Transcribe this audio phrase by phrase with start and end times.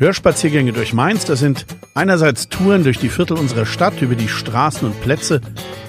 [0.00, 4.86] Hörspaziergänge durch Mainz, das sind einerseits Touren durch die Viertel unserer Stadt, über die Straßen
[4.86, 5.40] und Plätze,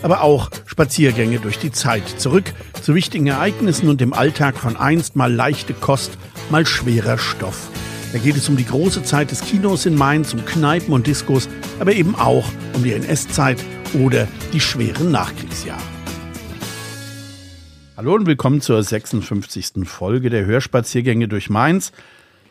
[0.01, 2.51] aber auch Spaziergänge durch die Zeit, zurück
[2.81, 6.17] zu wichtigen Ereignissen und dem Alltag von einst mal leichte Kost,
[6.49, 7.69] mal schwerer Stoff.
[8.11, 11.47] Da geht es um die große Zeit des Kinos in Mainz, um Kneipen und Diskos,
[11.79, 13.63] aber eben auch um die NS-Zeit
[13.93, 15.83] oder die schweren Nachkriegsjahre.
[17.95, 19.85] Hallo und willkommen zur 56.
[19.87, 21.91] Folge der Hörspaziergänge durch Mainz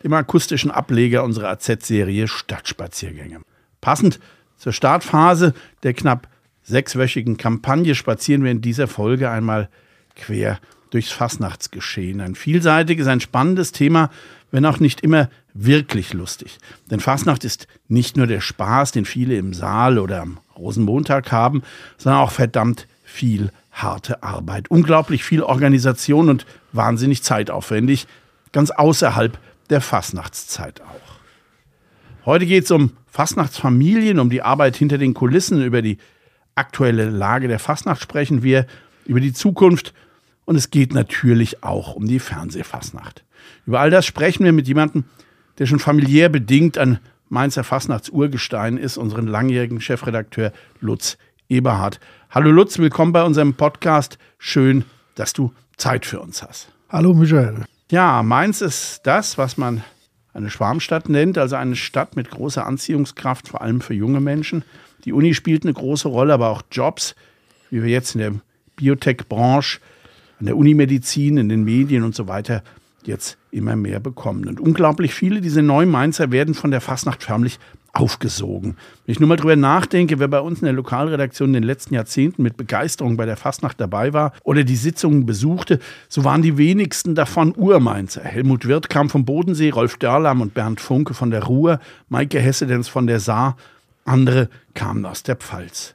[0.03, 3.41] im akustischen Ableger unserer AZ-Serie Stadtspaziergänge.
[3.81, 4.19] Passend
[4.57, 5.53] zur Startphase
[5.83, 6.27] der knapp
[6.63, 9.69] sechswöchigen Kampagne spazieren wir in dieser Folge einmal
[10.15, 10.59] quer
[10.91, 12.21] durchs Fastnachtsgeschehen.
[12.21, 14.09] Ein vielseitiges, ein spannendes Thema,
[14.51, 16.57] wenn auch nicht immer wirklich lustig.
[16.89, 21.63] Denn Fastnacht ist nicht nur der Spaß, den viele im Saal oder am Rosenmontag haben,
[21.97, 24.69] sondern auch verdammt viel harte Arbeit.
[24.69, 28.07] Unglaublich viel Organisation und wahnsinnig zeitaufwendig,
[28.51, 29.37] ganz außerhalb
[29.69, 31.19] der Fastnachtszeit auch.
[32.25, 35.97] Heute geht es um Fastnachtsfamilien, um die Arbeit hinter den Kulissen, über die
[36.55, 38.65] aktuelle Lage der Fastnacht sprechen wir,
[39.05, 39.93] über die Zukunft
[40.45, 43.23] und es geht natürlich auch um die Fernsehfastnacht.
[43.65, 45.05] Über all das sprechen wir mit jemandem,
[45.57, 51.17] der schon familiär bedingt ein Mainzer Fastnachtsurgestein ist, unseren langjährigen Chefredakteur Lutz
[51.47, 51.99] Eberhard.
[52.29, 54.17] Hallo Lutz, willkommen bei unserem Podcast.
[54.37, 56.71] Schön, dass du Zeit für uns hast.
[56.89, 57.65] Hallo Michael.
[57.91, 59.83] Ja, Mainz ist das, was man
[60.33, 64.63] eine Schwarmstadt nennt, also eine Stadt mit großer Anziehungskraft, vor allem für junge Menschen.
[65.05, 67.15] Die Uni spielt eine große Rolle, aber auch Jobs,
[67.71, 68.33] wie wir jetzt in der
[68.75, 69.79] Biotech-Branche,
[70.39, 72.63] an der Unimedizin, in den Medien und so weiter
[73.05, 74.47] jetzt immer mehr bekommen.
[74.47, 77.57] Und unglaublich viele dieser neuen Mainzer werden von der Fastnacht förmlich
[77.99, 78.77] aufgesogen.
[79.05, 81.93] Wenn ich nur mal drüber nachdenke, wer bei uns in der Lokalredaktion in den letzten
[81.93, 86.57] Jahrzehnten mit Begeisterung bei der Fastnacht dabei war oder die Sitzungen besuchte, so waren die
[86.57, 88.21] wenigsten davon Urmainzer.
[88.21, 92.87] Helmut Wirth kam vom Bodensee, Rolf Dörlam und Bernd Funke von der Ruhr, Maike Hessedens
[92.87, 93.57] von der Saar,
[94.05, 95.93] andere kamen aus der Pfalz.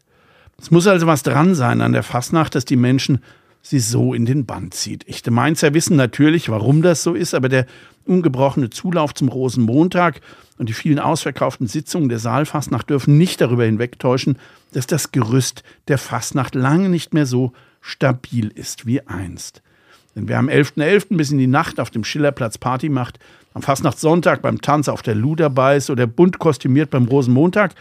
[0.60, 3.20] Es muss also was dran sein an der Fastnacht, dass die Menschen
[3.62, 5.09] sie so in den Band zieht.
[5.09, 7.66] Echte Mainzer wissen natürlich, warum das so ist, aber der
[8.04, 10.20] ungebrochene Zulauf zum Rosenmontag
[10.59, 14.38] und die vielen ausverkauften Sitzungen der Saalfastnacht dürfen nicht darüber hinwegtäuschen,
[14.72, 19.62] dass das Gerüst der Fastnacht lange nicht mehr so stabil ist wie einst.
[20.14, 21.10] Denn wer am 11.11.
[21.10, 21.16] .11.
[21.16, 23.19] bis in die Nacht auf dem Schillerplatz Party macht,
[23.53, 27.75] am Fastnachtssonntag beim Tanz auf der Luder beißt oder bunt kostümiert beim Rosenmontag,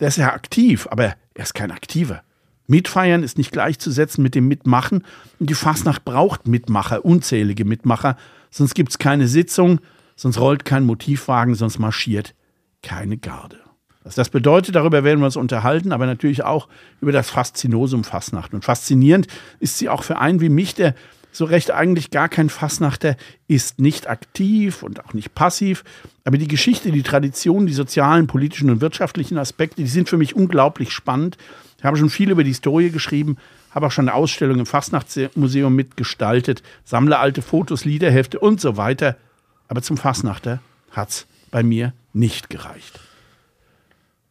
[0.00, 2.22] der ist ja aktiv, aber er ist kein Aktiver.
[2.66, 5.04] Mitfeiern ist nicht gleichzusetzen mit dem Mitmachen
[5.38, 8.16] und die Fastnacht braucht Mitmacher, unzählige Mitmacher,
[8.50, 9.80] sonst gibt es keine Sitzung,
[10.16, 12.34] sonst rollt kein Motivwagen, sonst marschiert
[12.82, 13.58] keine Garde.
[14.02, 16.68] Was das bedeutet, darüber werden wir uns unterhalten, aber natürlich auch
[17.00, 18.54] über das Faszinosum Fastnacht.
[18.54, 19.26] Und faszinierend
[19.58, 20.94] ist sie auch für einen wie mich, der
[21.32, 23.16] so recht eigentlich gar kein Fastnachter
[23.48, 25.84] ist, nicht aktiv und auch nicht passiv.
[26.24, 30.34] Aber die Geschichte, die Tradition, die sozialen, politischen und wirtschaftlichen Aspekte, die sind für mich
[30.34, 31.36] unglaublich spannend.
[31.76, 33.36] Ich habe schon viel über die Historie geschrieben,
[33.70, 39.16] habe auch schon eine Ausstellung im Fastnachtsmuseum mitgestaltet, sammle alte Fotos, Liederhefte und so weiter.
[39.68, 40.60] Aber zum Fastnachter
[40.90, 43.00] hat es bei mir nicht gereicht.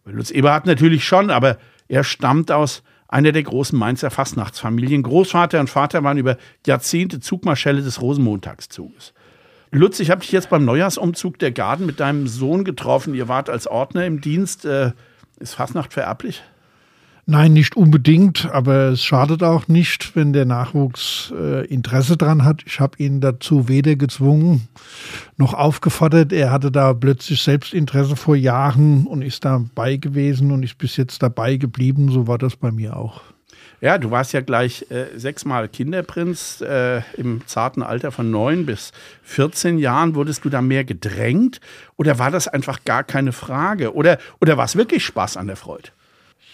[0.06, 1.58] Lutz Eberhard natürlich schon, aber
[1.88, 5.04] er stammt aus einer der großen Mainzer Fastnachtsfamilien.
[5.04, 9.14] Großvater und Vater waren über Jahrzehnte Zugmarschelle des Rosenmontagszuges.
[9.72, 13.14] Lutz, ich habe dich jetzt beim Neujahrsumzug der Garden mit deinem Sohn getroffen.
[13.14, 14.66] Ihr wart als Ordner im Dienst.
[14.66, 14.92] Äh,
[15.40, 16.44] ist Fastnacht vererblich?
[17.28, 22.62] Nein, nicht unbedingt, aber es schadet auch nicht, wenn der Nachwuchs äh, Interesse dran hat.
[22.68, 24.68] Ich habe ihn dazu weder gezwungen
[25.36, 26.32] noch aufgefordert.
[26.32, 30.98] Er hatte da plötzlich selbst Interesse vor Jahren und ist dabei gewesen und ist bis
[30.98, 32.12] jetzt dabei geblieben.
[32.12, 33.22] So war das bei mir auch.
[33.82, 36.62] Ja, du warst ja gleich äh, sechsmal Kinderprinz.
[36.62, 38.92] Äh, Im zarten Alter von neun bis
[39.24, 41.60] 14 Jahren wurdest du da mehr gedrängt?
[41.98, 43.96] Oder war das einfach gar keine Frage?
[43.96, 45.90] Oder, oder war es wirklich Spaß an der Freude?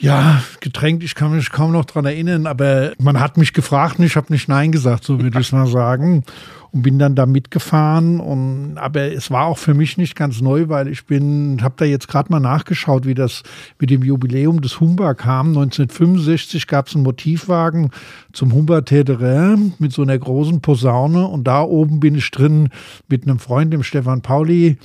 [0.01, 4.05] Ja, getränkt, ich kann mich kaum noch dran erinnern, aber man hat mich gefragt und
[4.05, 6.23] ich habe nicht Nein gesagt, so würde ich mal sagen.
[6.71, 8.19] Und bin dann da mitgefahren.
[8.19, 11.85] Und, aber es war auch für mich nicht ganz neu, weil ich bin, habe da
[11.85, 13.43] jetzt gerade mal nachgeschaut, wie das
[13.77, 15.49] mit dem Jubiläum des Humber kam.
[15.49, 17.91] 1965 gab es einen Motivwagen
[18.31, 21.27] zum Humber Terrain mit so einer großen Posaune.
[21.27, 22.69] Und da oben bin ich drin
[23.07, 24.77] mit einem Freund, dem Stefan Pauli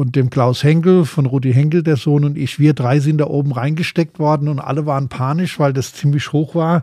[0.00, 3.26] und dem Klaus Henkel von Rudi Henkel, der Sohn und ich, wir drei sind da
[3.26, 6.80] oben reingesteckt worden und alle waren panisch, weil das ziemlich hoch war.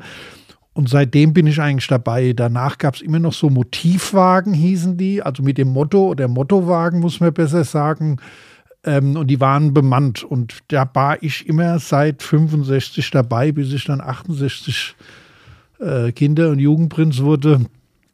[0.74, 2.34] Und seitdem bin ich eigentlich dabei.
[2.34, 7.00] Danach gab es immer noch so Motivwagen, hießen die, also mit dem Motto oder Mottowagen,
[7.00, 8.18] muss man besser sagen.
[8.84, 10.24] Ähm, und die waren bemannt.
[10.24, 14.96] Und da war ich immer seit 65 dabei, bis ich dann 68
[15.80, 17.62] äh, Kinder- und Jugendprinz wurde.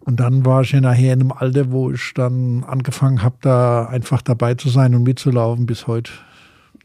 [0.06, 3.86] Und dann war ich ja nachher in einem Alter, wo ich dann angefangen habe, da
[3.86, 6.12] einfach dabei zu sein und mitzulaufen bis heute.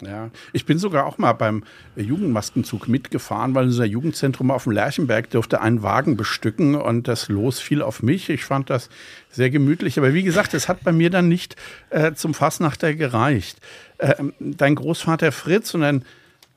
[0.01, 1.65] Ja, ich bin sogar auch mal beim
[1.97, 7.59] Jugendmaskenzug mitgefahren, weil unser Jugendzentrum auf dem Lerchenberg durfte einen Wagen bestücken und das Los
[7.59, 8.29] fiel auf mich.
[8.31, 8.91] Ich fand das
[9.31, 9.99] sehr gemütlich.
[9.99, 11.57] Aber wie gesagt, es hat bei mir dann nicht
[11.91, 13.59] äh, zum Fassnachter gereicht.
[13.99, 16.05] Äh, dein Großvater Fritz und dein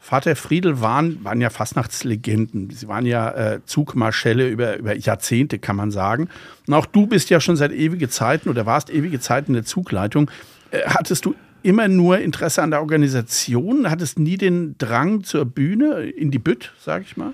[0.04, 2.72] Vater Friedel waren, waren ja Fastnachtslegenden.
[2.72, 6.28] Sie waren ja äh, Zugmarschälle über, über Jahrzehnte, kann man sagen.
[6.68, 9.64] Und auch du bist ja schon seit ewige Zeiten oder warst ewige Zeiten in der
[9.64, 10.32] Zugleitung.
[10.72, 16.02] Äh, hattest du immer nur Interesse an der Organisation, hattest nie den Drang zur Bühne,
[16.02, 17.34] in die Bütt, sag ich mal?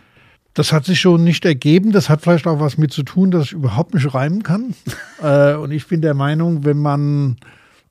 [0.54, 1.94] Das hat sich schon nicht ergeben.
[1.94, 4.76] Das hat vielleicht auch was mit zu tun, dass ich überhaupt nicht reimen kann.
[5.24, 7.38] äh, und ich bin der Meinung, wenn man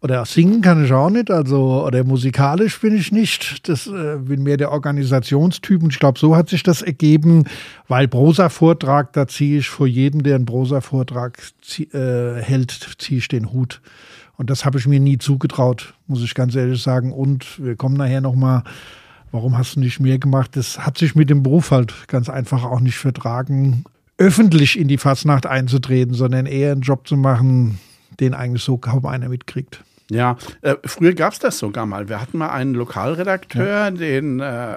[0.07, 3.69] oder singen kann ich auch nicht, also oder musikalisch bin ich nicht.
[3.69, 7.43] Das äh, bin mehr der Organisationstyp und ich glaube, so hat sich das ergeben,
[7.89, 11.43] weil Prosa-Vortrag, da ziehe ich vor jedem, der einen Prosa-Vortrag
[11.93, 13.81] äh, hält, ziehe ich den Hut.
[14.37, 17.13] Und das habe ich mir nie zugetraut, muss ich ganz ehrlich sagen.
[17.13, 18.63] Und wir kommen nachher nochmal,
[19.33, 20.55] warum hast du nicht mehr gemacht?
[20.55, 23.83] Das hat sich mit dem Beruf halt ganz einfach auch nicht vertragen,
[24.19, 27.81] öffentlich in die Fasnacht einzutreten, sondern eher einen Job zu machen,
[28.21, 29.83] den eigentlich so kaum einer mitkriegt.
[30.11, 32.09] Ja, äh, früher gab es das sogar mal.
[32.09, 33.91] Wir hatten mal einen Lokalredakteur, ja.
[33.91, 34.77] den äh,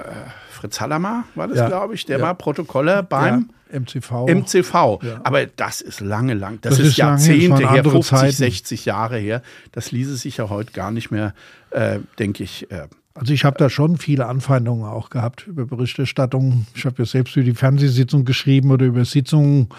[0.50, 1.68] Fritz Hallamar war das, ja.
[1.68, 2.24] glaube ich, der ja.
[2.24, 4.28] war Protokoller beim MCV.
[4.28, 5.00] MCV.
[5.24, 6.60] Aber das ist lange, lang.
[6.62, 8.32] Das, das ist, ist Jahrzehnte her, 50, Zeiten.
[8.32, 9.42] 60 Jahre her.
[9.72, 11.34] Das ließe sich ja heute gar nicht mehr,
[11.70, 12.70] äh, denke ich.
[12.72, 16.66] Äh, also ich habe da schon viele Anfeindungen auch gehabt über Berichterstattung.
[16.74, 19.70] Ich habe ja selbst über die Fernsehsitzung geschrieben oder über Sitzungen.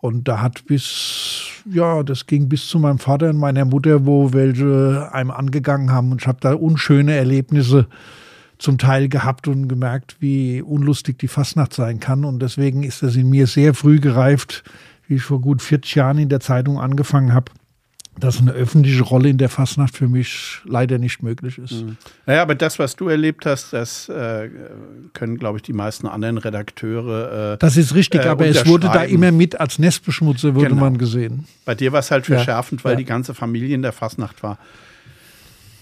[0.00, 4.32] Und da hat bis, ja, das ging bis zu meinem Vater und meiner Mutter, wo
[4.32, 6.12] welche einem angegangen haben.
[6.12, 7.86] Und ich habe da unschöne Erlebnisse
[8.58, 12.24] zum Teil gehabt und gemerkt, wie unlustig die Fastnacht sein kann.
[12.24, 14.62] Und deswegen ist das in mir sehr früh gereift,
[15.08, 17.50] wie ich vor gut 40 Jahren in der Zeitung angefangen habe,
[18.20, 21.82] dass eine öffentliche Rolle in der Fastnacht für mich leider nicht möglich ist.
[21.82, 21.96] Mhm.
[22.26, 24.48] Naja, aber das, was du erlebt hast, das äh,
[25.12, 27.54] können, glaube ich, die meisten anderen Redakteure.
[27.54, 30.82] Äh, das ist richtig, äh, aber es wurde da immer mit als Nestbeschmutzer, wurde genau.
[30.82, 31.46] man gesehen.
[31.64, 32.84] Bei dir war es halt verschärfend, ja.
[32.84, 32.98] weil ja.
[32.98, 34.58] die ganze Familie in der Fastnacht war.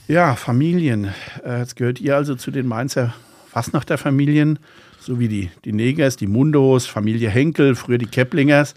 [0.08, 1.12] Ja, Familien.
[1.44, 3.14] Äh, jetzt gehört ihr also zu den Mainzer
[3.50, 4.58] Fastnachter-Familien,
[5.00, 8.74] so wie die, die Negers, die Mundos, Familie Henkel, früher die Keplingers.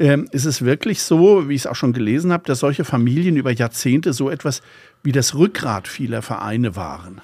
[0.00, 3.36] Ähm, ist es wirklich so, wie ich es auch schon gelesen habe, dass solche Familien
[3.36, 4.62] über Jahrzehnte so etwas
[5.02, 7.20] wie das Rückgrat vieler Vereine waren?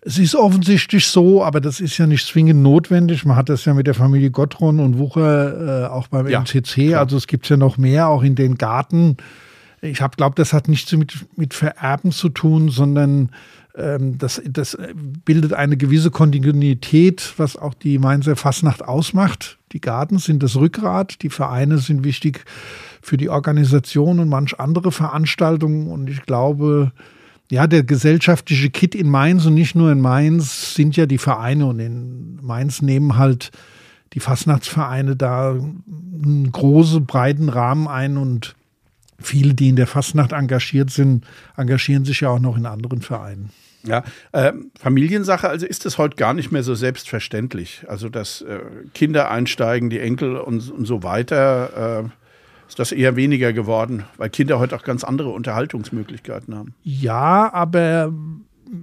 [0.00, 3.24] Es ist offensichtlich so, aber das ist ja nicht zwingend notwendig.
[3.24, 6.88] Man hat das ja mit der Familie Gottron und Wucher äh, auch beim ja, MCC.
[6.88, 7.00] Klar.
[7.00, 9.16] Also es gibt ja noch mehr, auch in den Garten.
[9.80, 13.30] Ich habe glaube, das hat nichts mit, mit Vererben zu tun, sondern
[13.74, 14.76] das, das
[15.24, 19.58] bildet eine gewisse Kontinuität, was auch die Mainzer Fasnacht ausmacht.
[19.72, 22.44] Die Garten sind das Rückgrat, die Vereine sind wichtig
[23.00, 25.86] für die Organisation und manch andere Veranstaltungen.
[25.86, 26.92] Und ich glaube,
[27.50, 31.66] ja, der gesellschaftliche Kit in Mainz und nicht nur in Mainz sind ja die Vereine
[31.66, 33.50] und in Mainz nehmen halt
[34.12, 38.56] die Fastnachtsvereine da einen großen, breiten Rahmen ein und
[39.20, 41.24] viele, die in der Fastnacht engagiert sind,
[41.56, 43.50] engagieren sich ja auch noch in anderen Vereinen.
[43.82, 47.84] Ja, äh, Familiensache, also ist es heute gar nicht mehr so selbstverständlich.
[47.88, 48.58] Also, dass äh,
[48.92, 52.08] Kinder einsteigen, die Enkel und, und so weiter, äh,
[52.68, 56.74] ist das eher weniger geworden, weil Kinder heute auch ganz andere Unterhaltungsmöglichkeiten haben.
[56.84, 58.12] Ja, aber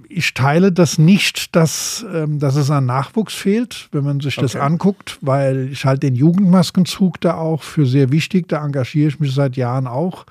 [0.08, 4.44] ich teile das nicht, dass, ähm, dass es an Nachwuchs fehlt, wenn man sich okay.
[4.44, 8.48] das anguckt, weil ich halte den Jugendmaskenzug da auch für sehr wichtig.
[8.48, 10.26] Da engagiere ich mich seit Jahren auch,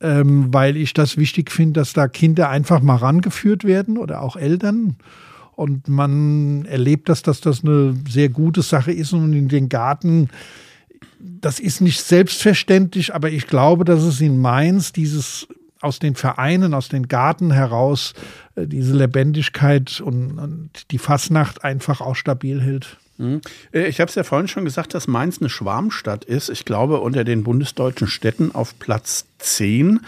[0.00, 4.36] ähm, weil ich das wichtig finde, dass da Kinder einfach mal rangeführt werden oder auch
[4.36, 4.96] Eltern.
[5.56, 10.28] Und man erlebt das, dass das eine sehr gute Sache ist und in den Garten
[11.40, 15.48] das ist nicht selbstverständlich, aber ich glaube, dass es in Mainz dieses
[15.84, 18.14] aus den Vereinen, aus den Garten heraus
[18.56, 22.96] äh, diese Lebendigkeit und, und, die Fasnacht einfach auch stabil hält.
[23.18, 23.40] Mhm.
[23.72, 26.48] Äh, ich habe es ja vorhin schon gesagt, dass Mainz eine Schwarmstadt ist.
[26.48, 30.00] Ich glaube, unter den bundesdeutschen Städten auf Platz 10,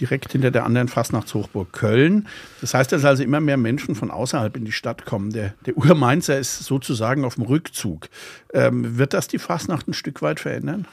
[0.00, 2.26] direkt hinter der anderen Fastnachtshochburg Köln.
[2.60, 5.30] Das heißt, dass also immer mehr Menschen von außerhalb in die Stadt kommen.
[5.32, 8.08] Der, der Urmainzer ist sozusagen auf dem Rückzug.
[8.52, 10.86] Ähm, wird das die Fastnacht ein Stück weit verändern?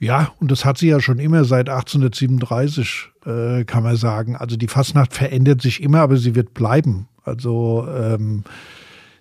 [0.00, 4.34] Ja, und das hat sie ja schon immer seit 1837, äh, kann man sagen.
[4.34, 7.06] Also die Fastnacht verändert sich immer, aber sie wird bleiben.
[7.22, 8.44] Also ähm,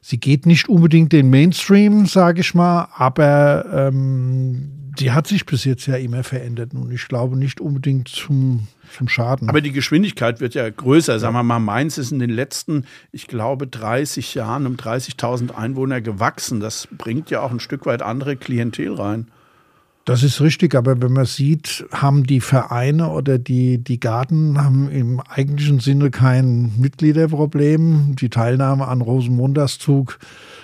[0.01, 5.65] sie geht nicht unbedingt den Mainstream, sage ich mal, aber ähm, sie hat sich bis
[5.65, 9.49] jetzt ja immer verändert und ich glaube nicht unbedingt zum, zum Schaden.
[9.49, 11.19] Aber die Geschwindigkeit wird ja größer.
[11.19, 15.99] Sagen wir mal, Mainz ist in den letzten, ich glaube, 30 Jahren um 30.000 Einwohner
[15.99, 16.61] gewachsen.
[16.61, 19.27] Das bringt ja auch ein Stück weit andere Klientel rein.
[20.09, 24.89] Das ist richtig, aber wenn man sieht, haben die Vereine oder die, die Garten haben
[24.89, 28.15] im eigentlichen Sinne kein Mitgliederproblem.
[28.15, 30.17] Die Teilnahme an Rosenmontagszug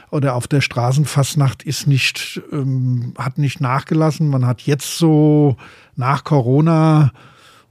[0.10, 4.30] oder auf der Straßenfastnacht ist nicht, ähm, hat nicht nachgelassen.
[4.30, 5.58] Man hat jetzt so
[5.96, 7.12] nach Corona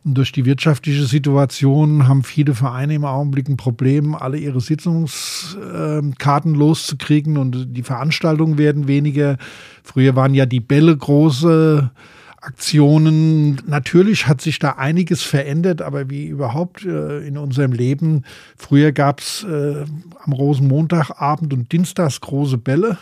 [0.05, 7.39] durch die wirtschaftliche Situation haben viele Vereine im Augenblick ein Problem, alle ihre Sitzungskarten loszukriegen
[7.39, 9.39] und die Veranstaltungen werden weniger.
[9.83, 11.91] Früher waren ja die Bälle große
[12.37, 13.63] Aktionen.
[13.67, 18.25] Natürlich hat sich da einiges verändert, aber wie überhaupt äh, in unserem Leben.
[18.57, 19.85] Früher gab es äh,
[20.23, 22.99] am Rosenmontagabend und Dienstags große Bälle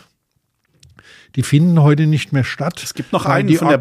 [1.35, 2.81] die finden heute nicht mehr statt.
[2.83, 3.77] Es gibt noch einen die von der.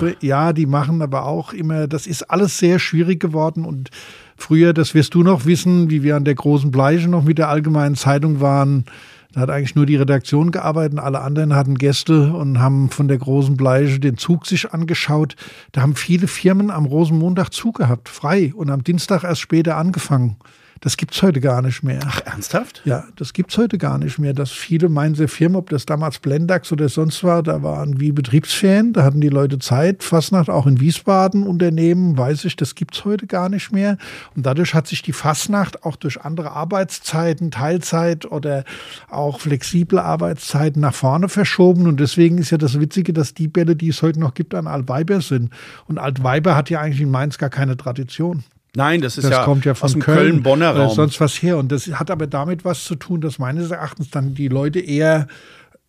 [0.00, 3.90] Von der, ja, die machen aber auch immer, das ist alles sehr schwierig geworden und
[4.36, 7.48] früher, das wirst du noch wissen, wie wir an der großen Bleiche noch mit der
[7.48, 8.84] Allgemeinen Zeitung waren,
[9.32, 13.16] da hat eigentlich nur die Redaktion gearbeitet, alle anderen hatten Gäste und haben von der
[13.16, 15.36] großen Bleiche den Zug sich angeschaut.
[15.72, 20.36] Da haben viele Firmen am Rosenmontag Zug gehabt, frei und am Dienstag erst später angefangen.
[20.82, 22.00] Das gibt es heute gar nicht mehr.
[22.04, 22.82] Ach, ernsthaft?
[22.84, 24.32] Ja, das gibt es heute gar nicht mehr.
[24.32, 28.10] Dass viele meinen, sehr Firmen, ob das damals Blendax oder sonst war, da waren wie
[28.10, 30.02] Betriebsferien, da hatten die Leute Zeit.
[30.02, 33.96] Fastnacht auch in Wiesbaden Unternehmen, weiß ich, das gibt es heute gar nicht mehr.
[34.34, 38.64] Und dadurch hat sich die Fastnacht auch durch andere Arbeitszeiten, Teilzeit oder
[39.08, 41.86] auch flexible Arbeitszeiten nach vorne verschoben.
[41.86, 44.66] Und deswegen ist ja das Witzige, dass die Bälle, die es heute noch gibt, an
[44.66, 45.52] Altweiber sind.
[45.86, 48.42] Und Altweiber hat ja eigentlich in Mainz gar keine Tradition.
[48.74, 50.94] Nein, das ist das ja, kommt ja von aus dem Köln-Bonner Köln, Raum.
[50.94, 51.58] sonst was her.
[51.58, 55.26] Und das hat aber damit was zu tun, dass meines Erachtens dann die Leute eher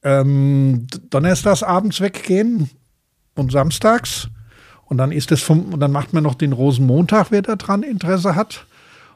[0.04, 2.70] ähm, donnerstags abends weggehen
[3.36, 4.28] und samstags.
[4.86, 7.84] Und dann ist das vom, und dann macht man noch den Rosenmontag, wer da dran
[7.84, 8.66] Interesse hat.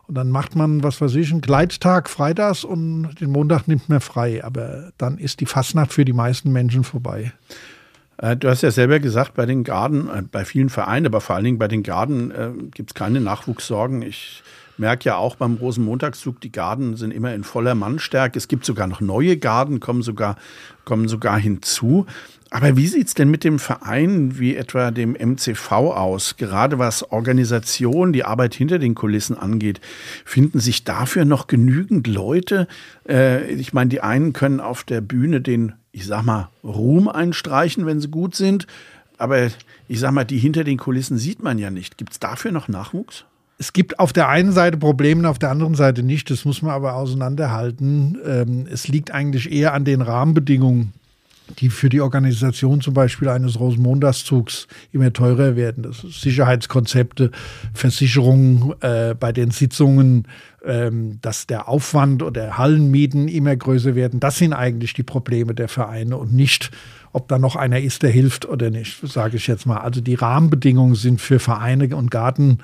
[0.08, 4.00] Und dann macht man, was weiß ich, einen Gleittag freitags und den Montag nimmt man
[4.00, 4.42] frei.
[4.46, 7.34] Aber dann ist die Fastnacht für die meisten Menschen vorbei.
[8.18, 11.36] Äh, du hast ja selber gesagt, bei den Garden, äh, bei vielen Vereinen, aber vor
[11.36, 14.02] allen Dingen bei den Garden äh, gibt es keine Nachwuchssorgen.
[14.02, 14.44] Ich
[14.78, 18.38] merke ja auch beim Rosenmontagszug, die Garden sind immer in voller Mannstärke.
[18.38, 20.36] Es gibt sogar noch neue Garden, kommen sogar,
[20.86, 22.06] kommen sogar hinzu.
[22.50, 26.38] Aber wie sieht es denn mit dem Verein wie etwa dem MCV aus?
[26.38, 29.82] Gerade was Organisation, die Arbeit hinter den Kulissen angeht,
[30.24, 32.68] finden sich dafür noch genügend Leute?
[33.08, 37.88] Äh, ich meine, die einen können auf der Bühne den ich sag mal, Ruhm einstreichen,
[37.88, 38.68] wenn sie gut sind.
[39.18, 39.48] Aber
[39.88, 41.98] ich sag mal, die hinter den Kulissen sieht man ja nicht.
[41.98, 43.25] Gibt es dafür noch Nachwuchs?
[43.58, 46.30] Es gibt auf der einen Seite Probleme, auf der anderen Seite nicht.
[46.30, 48.20] Das muss man aber auseinanderhalten.
[48.24, 50.94] Ähm, es liegt eigentlich eher an den Rahmenbedingungen
[51.60, 55.84] die für die Organisation zum Beispiel eines Rosenmontagszugs immer teurer werden.
[55.84, 57.32] Das Sicherheitskonzepte,
[57.74, 60.27] Versicherungen äh, bei den Sitzungen,
[60.66, 64.20] ähm, dass der Aufwand oder Hallenmieten immer größer werden.
[64.20, 66.72] Das sind eigentlich die Probleme der Vereine und nicht,
[67.13, 69.77] ob da noch einer ist, der hilft oder nicht, sage ich jetzt mal.
[69.77, 72.60] Also die Rahmenbedingungen sind für Vereine und Garten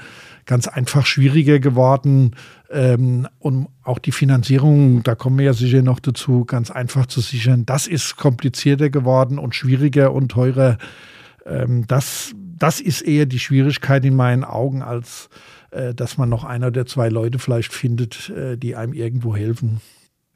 [0.46, 2.36] ganz einfach schwieriger geworden.
[2.70, 7.22] Ähm, und auch die Finanzierung, da kommen wir ja sicher noch dazu, ganz einfach zu
[7.22, 7.66] sichern.
[7.66, 10.78] Das ist komplizierter geworden und schwieriger und teurer.
[11.46, 15.30] Ähm, das, das ist eher die Schwierigkeit in meinen Augen, als
[15.72, 19.82] äh, dass man noch einer oder zwei Leute vielleicht findet, äh, die einem irgendwo helfen.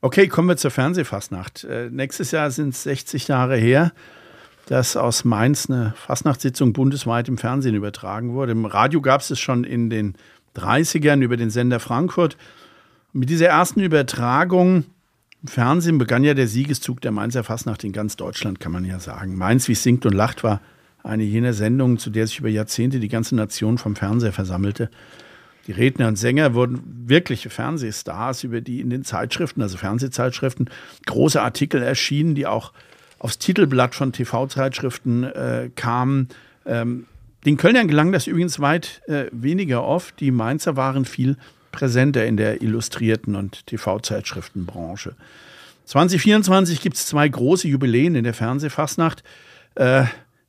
[0.01, 1.63] Okay, kommen wir zur Fernsehfastnacht.
[1.63, 3.91] Äh, nächstes Jahr sind es 60 Jahre her
[4.67, 8.51] dass aus Mainz eine Fastnachtssitzung bundesweit im Fernsehen übertragen wurde.
[8.51, 10.15] Im Radio gab es es schon in den
[10.55, 12.37] 30ern über den Sender Frankfurt.
[13.13, 14.83] Mit dieser ersten Übertragung
[15.41, 18.99] im Fernsehen begann ja der Siegeszug der Mainzer Fastnacht in ganz Deutschland, kann man ja
[18.99, 19.37] sagen.
[19.37, 20.59] Mainz, wie es singt und lacht, war
[21.01, 24.89] eine jener Sendungen, zu der sich über Jahrzehnte die ganze Nation vom Fernseher versammelte.
[25.67, 30.69] Die Redner und Sänger wurden wirkliche Fernsehstars, über die in den Zeitschriften, also Fernsehzeitschriften,
[31.05, 32.73] große Artikel erschienen, die auch
[33.19, 36.27] aufs Titelblatt von TV-Zeitschriften äh, kam.
[36.65, 37.05] Ähm,
[37.45, 40.19] den Kölnern gelang das übrigens weit äh, weniger oft.
[40.19, 41.37] Die Mainzer waren viel
[41.71, 45.15] präsenter in der illustrierten und TV-Zeitschriftenbranche.
[45.85, 49.23] 2024 gibt es zwei große Jubiläen in der Fernsehfastnacht.
[49.75, 50.05] Äh,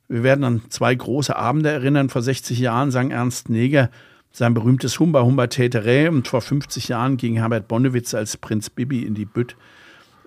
[0.07, 2.09] wir werden an zwei große Abende erinnern.
[2.09, 3.89] Vor 60 Jahren sang Ernst Neger
[4.31, 9.03] sein berühmtes Humba Humba Täterä und vor 50 Jahren ging Herbert Bonnewitz als Prinz Bibi
[9.03, 9.55] in die Bütt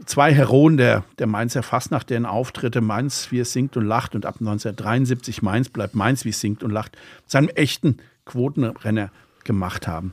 [0.07, 4.27] zwei Heroen der, der Mainzer Fastnacht, deren Auftritte Mainz, wie es singt und lacht und
[4.27, 9.11] ab 1973 Mainz bleibt Mainz, wie es singt und lacht, zu einem echten Quotenrenner
[9.45, 10.13] gemacht haben.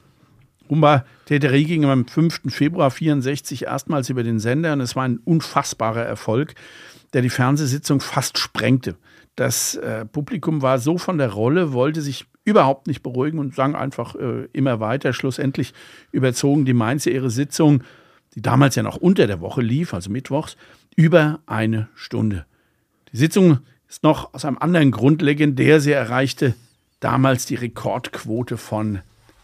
[0.70, 2.42] Rumba Täterie ging am 5.
[2.50, 6.54] Februar 64 erstmals über den Sender und es war ein unfassbarer Erfolg,
[7.14, 8.96] der die Fernsehsitzung fast sprengte.
[9.36, 13.76] Das äh, Publikum war so von der Rolle, wollte sich überhaupt nicht beruhigen und sang
[13.76, 15.14] einfach äh, immer weiter.
[15.14, 15.74] Schlussendlich
[16.12, 17.84] überzogen die Mainzer ihre Sitzung
[18.36, 20.56] die damals ja noch unter der Woche lief, also mittwochs,
[20.96, 22.46] über eine Stunde.
[23.12, 25.80] Die Sitzung ist noch aus einem anderen Grund legendär.
[25.80, 26.54] Sie erreichte
[27.00, 29.00] damals die Rekordquote von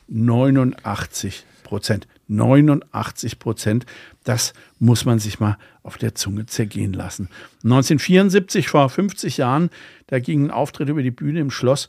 [0.08, 2.08] 89 Prozent.
[2.28, 3.86] 89 Prozent.
[4.24, 7.30] Das muss man sich mal auf der Zunge zergehen lassen.
[7.64, 9.70] 1974, vor 50 Jahren,
[10.08, 11.88] da ging ein Auftritt über die Bühne im Schloss,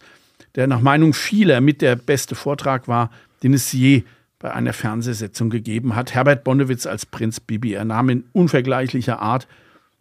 [0.55, 3.11] der nach Meinung vieler mit der beste Vortrag war,
[3.43, 4.05] den es je
[4.39, 6.15] bei einer Fernsehsetzung gegeben hat.
[6.15, 7.73] Herbert Bonnewitz als Prinz Bibi.
[7.73, 9.47] Er nahm in unvergleichlicher Art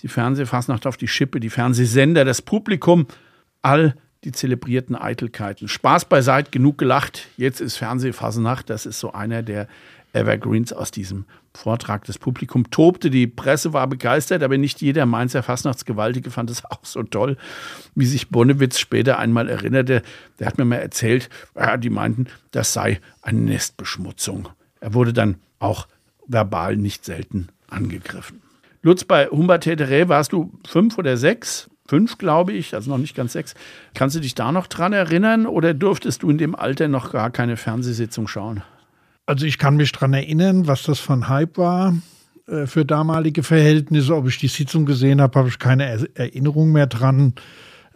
[0.01, 3.07] die Fernsehfasnacht auf die Schippe, die Fernsehsender, das Publikum,
[3.61, 5.67] all die zelebrierten Eitelkeiten.
[5.67, 7.27] Spaß beiseite, genug gelacht.
[7.37, 8.69] Jetzt ist Fernsehfasnacht.
[8.69, 9.67] Das ist so einer der
[10.15, 12.05] Evergreens aus diesem Vortrag.
[12.05, 16.83] Das Publikum tobte, die Presse war begeistert, aber nicht jeder Mainzer Fastnachtsgewaltige fand es auch
[16.83, 17.37] so toll,
[17.93, 20.01] wie sich Bonnewitz später einmal erinnerte.
[20.39, 24.49] Der hat mir mal erzählt, ja, die meinten, das sei eine Nestbeschmutzung.
[24.79, 25.87] Er wurde dann auch
[26.27, 28.41] verbal nicht selten angegriffen.
[28.81, 31.69] Lutz, bei Humbert Tetere warst du fünf oder sechs?
[31.87, 33.53] Fünf, glaube ich, also noch nicht ganz sechs.
[33.93, 37.29] Kannst du dich da noch dran erinnern oder durftest du in dem Alter noch gar
[37.29, 38.63] keine Fernsehsitzung schauen?
[39.25, 41.95] Also ich kann mich daran erinnern, was das von Hype war
[42.47, 44.15] äh, für damalige Verhältnisse.
[44.15, 47.33] Ob ich die Sitzung gesehen habe, habe ich keine er Erinnerung mehr dran.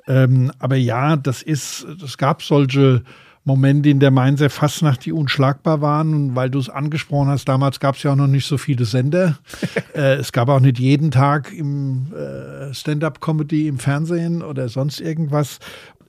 [0.07, 3.03] Ähm, aber ja, das ist, es gab solche
[3.43, 6.13] Momente in der Mainzer Fastnacht, die unschlagbar waren.
[6.13, 8.85] Und weil du es angesprochen hast, damals gab es ja auch noch nicht so viele
[8.85, 9.37] Sender.
[9.95, 15.59] äh, es gab auch nicht jeden Tag im äh, Stand-up-Comedy im Fernsehen oder sonst irgendwas.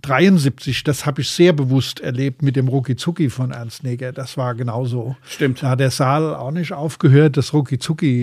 [0.03, 4.13] 73, das habe ich sehr bewusst erlebt mit dem Rucki Zucki von Ernst Neger.
[4.13, 5.17] Das war genauso.
[5.25, 5.63] Stimmt.
[5.63, 7.77] Da hat der Saal auch nicht aufgehört, das Rucki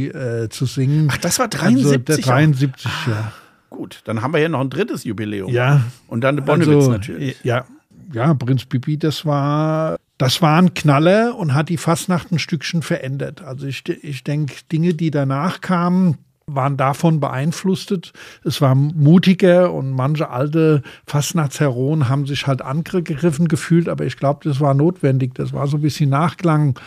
[0.07, 1.07] äh, zu singen.
[1.11, 1.85] Ach, das war 73?
[1.85, 3.31] Also der 73, ah, ja.
[3.69, 5.51] Gut, dann haben wir ja noch ein drittes Jubiläum.
[5.51, 5.81] Ja.
[6.07, 7.37] Und dann Bonnewitz also, natürlich.
[7.43, 7.65] Ja,
[8.13, 12.81] ja, Prinz Bibi, das war, das war ein Knaller und hat die Fastnacht ein Stückchen
[12.81, 13.41] verändert.
[13.41, 16.17] Also ich, ich denke, Dinge, die danach kamen,
[16.49, 18.13] waren davon beeinflusst.
[18.45, 24.47] Es war mutiger und manche alte Fastnachtsheroen haben sich halt angegriffen gefühlt, aber ich glaube,
[24.47, 25.35] das war notwendig.
[25.35, 26.79] Das war so ein bisschen Nachklang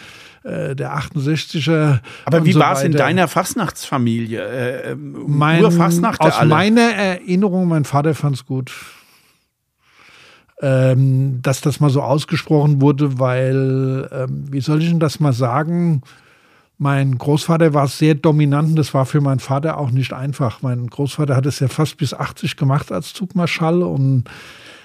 [0.44, 2.00] äh, der 68er.
[2.24, 4.40] Aber wie so war es in deiner Fastnachtsfamilie?
[4.40, 6.48] Äh, ähm, mein, aus alle?
[6.48, 8.72] meiner Erinnerung, mein Vater fand es gut.
[10.62, 15.32] Ähm, dass das mal so ausgesprochen wurde, weil, ähm, wie soll ich denn das mal
[15.34, 16.02] sagen?
[16.82, 20.62] Mein Großvater war sehr dominant und das war für meinen Vater auch nicht einfach.
[20.62, 24.24] Mein Großvater hat es ja fast bis 80 gemacht als Zugmarschall und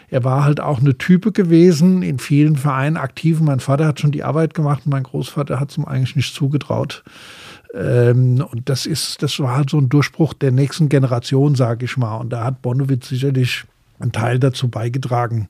[0.10, 3.40] er war halt auch eine Type gewesen, in vielen Vereinen aktiv.
[3.40, 6.36] Mein Vater hat schon die Arbeit gemacht und mein Großvater hat es ihm eigentlich nicht
[6.36, 7.06] zugetraut.
[7.74, 11.96] Ähm, und das ist, das war halt so ein Durchbruch der nächsten Generation, sage ich
[11.96, 12.18] mal.
[12.18, 13.64] Und da hat Bonnewitz sicherlich
[14.02, 15.48] einen Teil dazu beigetragen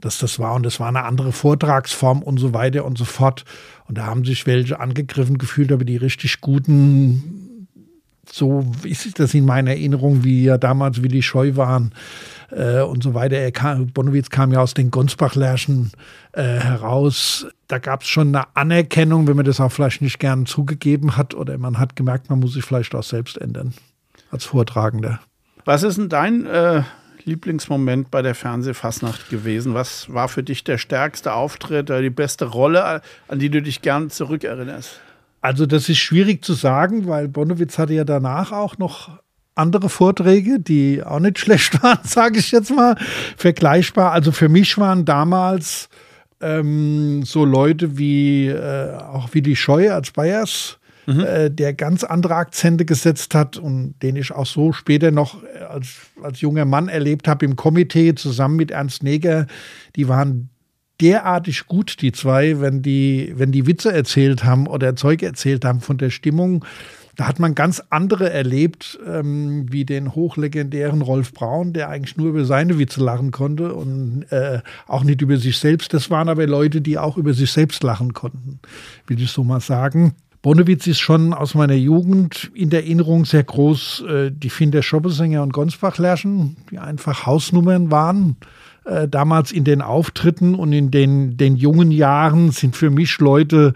[0.00, 0.54] dass das war.
[0.54, 3.44] Und das war eine andere Vortragsform und so weiter und so fort.
[3.86, 7.68] Und da haben sich welche angegriffen gefühlt, aber die richtig guten,
[8.30, 11.92] so ist das in meiner Erinnerung, wie ja damals Willi Scheu waren
[12.50, 13.36] äh, und so weiter.
[13.36, 15.92] Er kam, Bonowitz kam ja aus den Gonsbach-Lärchen
[16.32, 17.46] äh, heraus.
[17.68, 21.34] Da gab es schon eine Anerkennung, wenn man das auch vielleicht nicht gern zugegeben hat
[21.34, 23.74] oder man hat gemerkt, man muss sich vielleicht auch selbst ändern
[24.30, 25.20] als Vortragender.
[25.64, 26.82] Was ist denn dein äh,
[27.26, 29.74] Lieblingsmoment bei der Fernsehfassnacht gewesen?
[29.74, 33.82] Was war für dich der stärkste Auftritt oder die beste Rolle, an die du dich
[33.82, 35.00] gern zurückerinnerst?
[35.40, 39.10] Also das ist schwierig zu sagen, weil Bonowitz hatte ja danach auch noch
[39.54, 42.96] andere Vorträge, die auch nicht schlecht waren, sage ich jetzt mal,
[43.36, 44.12] vergleichbar.
[44.12, 45.88] Also für mich waren damals
[46.40, 51.20] ähm, so Leute wie äh, auch Willi Scheu als Bayers mhm.
[51.20, 55.96] äh, der ganz andere Akzente gesetzt hat und den ich auch so später noch als,
[56.22, 59.46] als junger Mann erlebt habe im Komitee zusammen mit Ernst Neger.
[59.96, 60.50] Die waren
[61.00, 65.80] derartig gut, die zwei, wenn die, wenn die Witze erzählt haben oder Zeug erzählt haben
[65.80, 66.64] von der Stimmung.
[67.16, 72.28] Da hat man ganz andere erlebt, ähm, wie den hochlegendären Rolf Braun, der eigentlich nur
[72.28, 75.94] über seine Witze lachen konnte und äh, auch nicht über sich selbst.
[75.94, 78.60] Das waren aber Leute, die auch über sich selbst lachen konnten,
[79.06, 80.14] will ich so mal sagen.
[80.46, 84.04] Bonewitz ist schon aus meiner Jugend in der Erinnerung sehr groß.
[84.08, 88.36] Äh, die Finder Schoppesänger und Gonsbach-Lerschen, die einfach Hausnummern waren.
[88.84, 93.74] Äh, damals in den Auftritten und in den, den jungen Jahren sind für mich Leute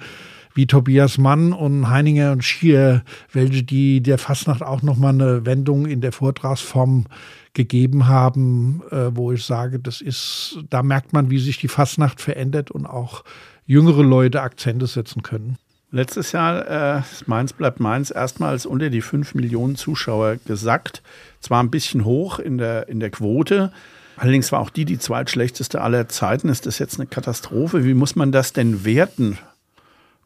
[0.54, 3.02] wie Tobias Mann und Heininger und Schier,
[3.32, 7.06] welche die der Fastnacht auch nochmal eine Wendung in der Vortragsform
[7.52, 12.20] gegeben haben, äh, wo ich sage, das ist, da merkt man, wie sich die Fastnacht
[12.20, 13.24] verändert und auch
[13.66, 15.58] jüngere Leute Akzente setzen können.
[15.92, 21.02] Letztes Jahr äh, Mainz bleibt Mainz erstmals unter die 5 Millionen Zuschauer gesackt.
[21.40, 23.72] Zwar ein bisschen hoch in der, in der Quote,
[24.16, 26.48] allerdings war auch die die zweitschlechteste aller Zeiten.
[26.48, 27.84] Ist das jetzt eine Katastrophe?
[27.84, 29.38] Wie muss man das denn werten?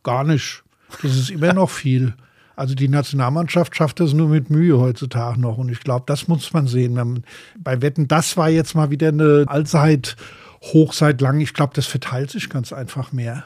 [0.02, 0.62] Gar nicht.
[1.02, 2.14] Das ist immer noch viel.
[2.56, 5.56] Also die Nationalmannschaft schafft das nur mit Mühe heutzutage noch.
[5.56, 7.24] Und ich glaube, das muss man sehen.
[7.58, 10.16] Bei Wetten, das war jetzt mal wieder eine Allzeit
[10.62, 11.40] hoch seit langem.
[11.40, 13.44] Ich glaube, das verteilt sich ganz einfach mehr.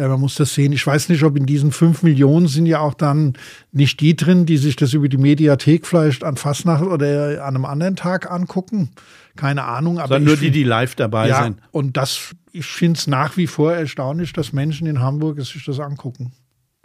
[0.00, 0.72] Äh, man muss das sehen.
[0.72, 3.34] Ich weiß nicht, ob in diesen fünf Millionen sind ja auch dann
[3.72, 7.64] nicht die drin, die sich das über die Mediathek vielleicht an Fastnacht oder an einem
[7.66, 8.90] anderen Tag angucken.
[9.36, 9.98] Keine Ahnung.
[9.98, 11.58] Aber Sondern nur die, die live dabei ja, sind.
[11.70, 15.78] Und das, ich finde es nach wie vor erstaunlich, dass Menschen in Hamburg sich das
[15.78, 16.32] angucken.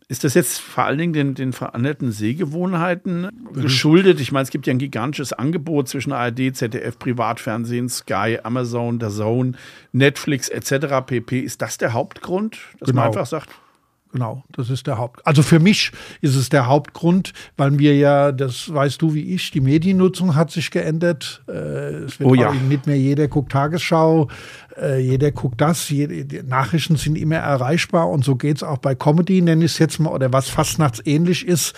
[0.07, 4.19] Ist das jetzt vor allen Dingen den, den veränderten Sehgewohnheiten geschuldet?
[4.19, 9.09] Ich meine, es gibt ja ein gigantisches Angebot zwischen ARD, ZDF, Privatfernsehen, Sky, Amazon, der
[9.09, 9.53] Zone,
[9.93, 11.03] Netflix etc.
[11.07, 11.39] pp.
[11.39, 13.01] Ist das der Hauptgrund, dass genau.
[13.01, 13.49] man einfach sagt,
[14.15, 15.27] Genau, das ist der Haupt.
[15.27, 19.51] Also für mich ist es der Hauptgrund, weil mir ja, das weißt du wie ich,
[19.51, 21.43] die Mediennutzung hat sich geändert.
[21.49, 22.53] Äh, es wird oh ja.
[22.53, 24.29] nicht mehr jeder guckt Tagesschau,
[24.81, 28.95] äh, jeder guckt das, jede, Nachrichten sind immer erreichbar und so geht es auch bei
[28.95, 31.73] Comedy, nenne ich es jetzt mal, oder was fast nachtsähnlich ist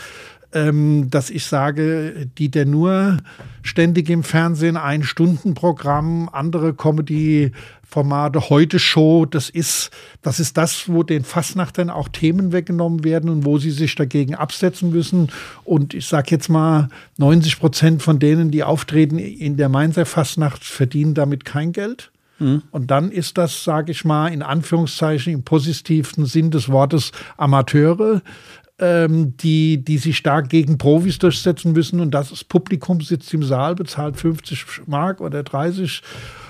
[0.53, 3.17] ähm, dass ich sage, die der nur
[3.63, 11.03] ständig im Fernsehen ein Stundenprogramm, andere Comedy-Formate, heute Show, das ist, das ist das, wo
[11.03, 15.29] den Fastnachtern auch Themen weggenommen werden und wo sie sich dagegen absetzen müssen.
[15.63, 20.63] Und ich sage jetzt mal, 90 Prozent von denen, die auftreten in der Mainzer Fastnacht,
[20.63, 22.12] verdienen damit kein Geld.
[22.39, 22.63] Mhm.
[22.71, 28.21] Und dann ist das, sage ich mal, in Anführungszeichen im positivsten Sinn des Wortes Amateure,
[28.79, 31.99] ähm, die, die sich stark gegen Profis durchsetzen müssen.
[31.99, 36.01] Und das Publikum sitzt im Saal, bezahlt 50 Mark oder 30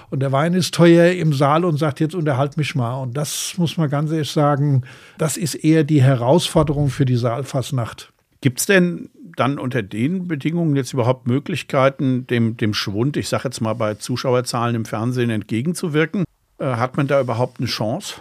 [0.10, 3.02] und der Wein ist teuer im Saal und sagt, jetzt unterhalt mich mal.
[3.02, 4.84] Und das muss man ganz ehrlich sagen,
[5.18, 8.14] das ist eher die Herausforderung für die Saalfassnacht.
[8.40, 13.44] Gibt es denn dann unter den Bedingungen jetzt überhaupt Möglichkeiten, dem, dem Schwund, ich sage
[13.46, 16.24] jetzt mal bei Zuschauerzahlen im Fernsehen entgegenzuwirken?
[16.58, 18.16] Äh, hat man da überhaupt eine Chance?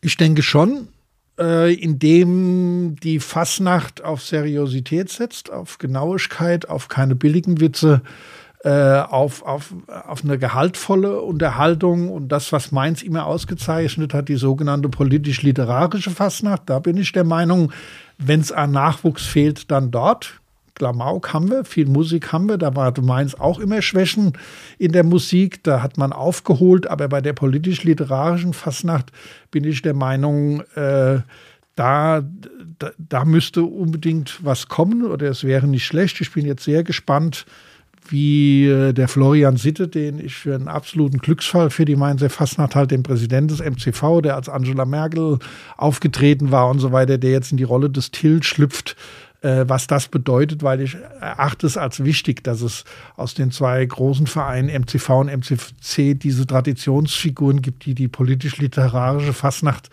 [0.00, 0.88] Ich denke schon
[1.38, 8.02] äh, indem die Fassnacht auf Seriosität setzt, auf Genauigkeit, auf keine billigen Witze,
[8.64, 14.36] äh, auf, auf, auf eine gehaltvolle Unterhaltung und das, was Mainz immer ausgezeichnet hat, die
[14.36, 16.62] sogenannte politisch-literarische Fassnacht.
[16.66, 17.72] Da bin ich der Meinung,
[18.18, 20.40] wenn es an Nachwuchs fehlt, dann dort.
[20.78, 24.32] Klamauk haben wir, viel Musik haben wir, da war Mainz auch immer Schwächen
[24.78, 29.12] in der Musik, da hat man aufgeholt, aber bei der politisch-literarischen Fassnacht
[29.50, 31.20] bin ich der Meinung, äh,
[31.74, 32.22] da,
[32.78, 36.20] da, da, müsste unbedingt was kommen oder es wäre nicht schlecht.
[36.20, 37.46] Ich bin jetzt sehr gespannt,
[38.10, 42.74] wie äh, der Florian Sitte, den ich für einen absoluten Glücksfall für die Mainzer Fastnacht
[42.74, 45.38] halt, den Präsident des MCV, der als Angela Merkel
[45.76, 48.96] aufgetreten war und so weiter, der jetzt in die Rolle des Till schlüpft,
[49.40, 52.84] äh, was das bedeutet, weil ich erachte es als wichtig, dass es
[53.16, 59.90] aus den zwei großen Vereinen MCV und MCC diese Traditionsfiguren gibt, die die politisch-literarische Fasnacht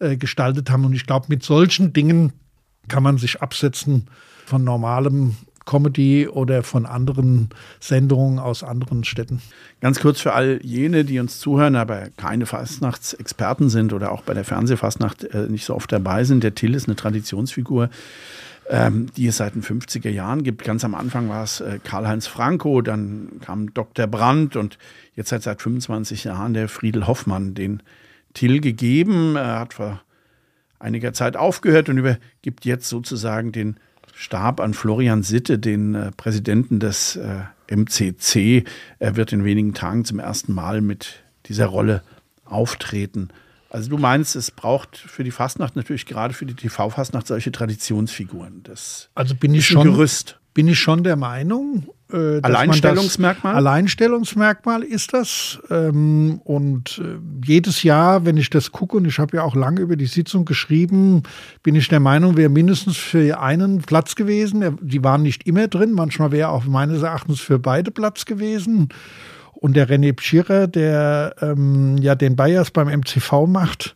[0.00, 0.84] äh, gestaltet haben.
[0.84, 2.32] Und ich glaube, mit solchen Dingen
[2.88, 4.08] kann man sich absetzen
[4.44, 9.40] von normalem Comedy oder von anderen Sendungen aus anderen Städten.
[9.80, 14.34] Ganz kurz für all jene, die uns zuhören, aber keine Fastnachtsexperten sind oder auch bei
[14.34, 16.42] der Fernsehfastnacht äh, nicht so oft dabei sind.
[16.42, 17.90] Der Till ist eine Traditionsfigur
[18.70, 20.64] ähm, die es seit den 50er Jahren gibt.
[20.64, 24.06] Ganz am Anfang war es äh, Karl-Heinz Franco, dann kam Dr.
[24.06, 24.78] Brandt und
[25.16, 27.82] jetzt hat seit 25 Jahren der Friedel Hoffmann den
[28.32, 29.34] Till gegeben.
[29.34, 30.00] Er hat vor
[30.78, 33.76] einiger Zeit aufgehört und übergibt jetzt sozusagen den
[34.14, 37.40] Stab an Florian Sitte, den äh, Präsidenten des äh,
[37.74, 38.64] MCC.
[39.00, 42.02] Er wird in wenigen Tagen zum ersten Mal mit dieser Rolle
[42.44, 43.30] auftreten.
[43.70, 48.64] Also du meinst, es braucht für die Fastnacht natürlich gerade für die TV-Fastnacht solche Traditionsfiguren.
[48.64, 50.40] Das also bin ich schon, Gerüst.
[50.54, 51.86] Bin ich schon der Meinung.
[52.12, 53.54] Äh, Alleinstellungsmerkmal?
[53.54, 55.60] Alleinstellungsmerkmal ist das.
[55.70, 59.80] Ähm, und äh, jedes Jahr, wenn ich das gucke, und ich habe ja auch lange
[59.80, 61.22] über die Sitzung geschrieben,
[61.62, 64.78] bin ich der Meinung, wäre mindestens für einen Platz gewesen.
[64.80, 65.92] Die waren nicht immer drin.
[65.92, 68.88] Manchmal wäre auch meines Erachtens für beide Platz gewesen.
[69.60, 73.94] Und der René Pschirer, der ähm, ja den Bayers beim MCV macht,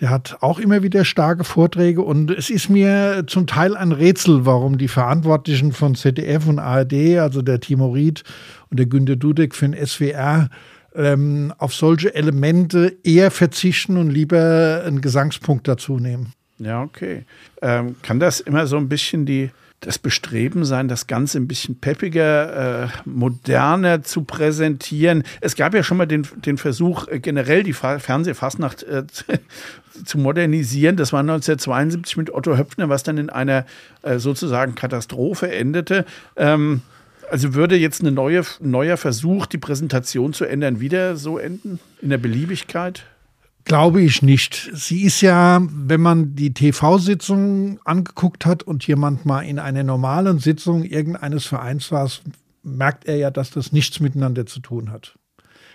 [0.00, 4.44] der hat auch immer wieder starke Vorträge und es ist mir zum Teil ein Rätsel,
[4.44, 8.24] warum die Verantwortlichen von ZDF und ARD, also der Timo Ried
[8.70, 10.48] und der Günter Dudek für den SWR,
[10.96, 16.32] ähm, auf solche Elemente eher verzichten und lieber einen Gesangspunkt dazu nehmen.
[16.58, 17.24] Ja, okay.
[17.62, 19.50] Ähm, kann das immer so ein bisschen die
[19.84, 25.24] das Bestreben sein, das Ganze ein bisschen peppiger, äh, moderner zu präsentieren.
[25.40, 29.04] Es gab ja schon mal den, den Versuch, äh, generell die Fernsehfastnacht äh,
[30.04, 30.96] zu modernisieren.
[30.96, 33.66] Das war 1972 mit Otto Höpfner, was dann in einer
[34.02, 36.06] äh, sozusagen Katastrophe endete.
[36.36, 36.82] Ähm,
[37.30, 41.78] also würde jetzt ein neue, neuer Versuch, die Präsentation zu ändern, wieder so enden?
[42.00, 43.04] In der Beliebigkeit?
[43.64, 44.70] Glaube ich nicht.
[44.74, 50.38] Sie ist ja, wenn man die TV-Sitzung angeguckt hat und jemand mal in einer normalen
[50.38, 52.10] Sitzung irgendeines Vereins war,
[52.62, 55.14] merkt er ja, dass das nichts miteinander zu tun hat.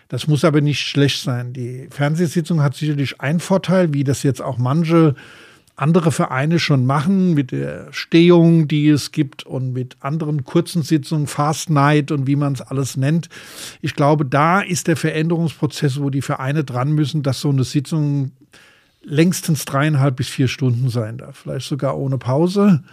[0.07, 1.53] Das muss aber nicht schlecht sein.
[1.53, 5.15] Die Fernsehsitzung hat sicherlich einen Vorteil, wie das jetzt auch manche
[5.81, 11.27] andere Vereine schon machen, mit der Stehung, die es gibt und mit anderen kurzen Sitzungen,
[11.27, 13.29] Fast Night und wie man es alles nennt.
[13.81, 18.31] Ich glaube, da ist der Veränderungsprozess, wo die Vereine dran müssen, dass so eine Sitzung
[19.03, 21.37] längstens dreieinhalb bis vier Stunden sein darf.
[21.37, 22.83] Vielleicht sogar ohne Pause,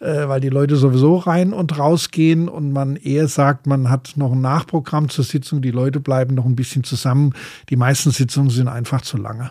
[0.00, 4.14] äh, weil die Leute sowieso rein und raus gehen und man eher sagt, man hat
[4.16, 7.34] noch ein Nachprogramm zur Sitzung, die Leute bleiben noch ein bisschen zusammen.
[7.68, 9.50] Die meisten Sitzungen sind einfach zu lange.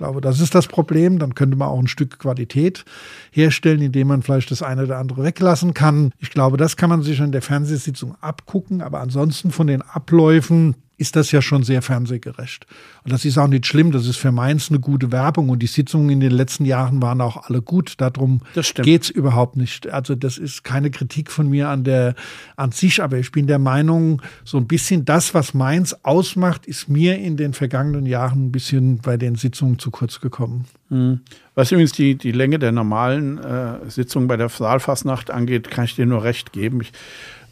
[0.00, 1.18] Ich glaube, das ist das Problem.
[1.18, 2.86] Dann könnte man auch ein Stück Qualität
[3.32, 6.12] herstellen, indem man vielleicht das eine oder andere weglassen kann.
[6.18, 8.80] Ich glaube, das kann man sich in der Fernsehsitzung abgucken.
[8.80, 12.66] Aber ansonsten von den Abläufen ist das ja schon sehr fernsehgerecht.
[13.04, 13.90] Und das ist auch nicht schlimm.
[13.90, 15.48] Das ist für Mainz eine gute Werbung.
[15.48, 17.94] Und die Sitzungen in den letzten Jahren waren auch alle gut.
[17.96, 18.42] Darum
[18.74, 19.88] geht es überhaupt nicht.
[19.88, 22.14] Also das ist keine Kritik von mir an der
[22.56, 26.90] an sich, aber ich bin der Meinung, so ein bisschen das, was Mainz ausmacht, ist
[26.90, 30.66] mir in den vergangenen Jahren ein bisschen bei den Sitzungen zu kurz gekommen.
[30.90, 31.20] Mhm.
[31.54, 35.96] Was übrigens die, die Länge der normalen äh, Sitzungen bei der Saalfastnacht angeht, kann ich
[35.96, 36.80] dir nur recht geben.
[36.82, 36.92] Ich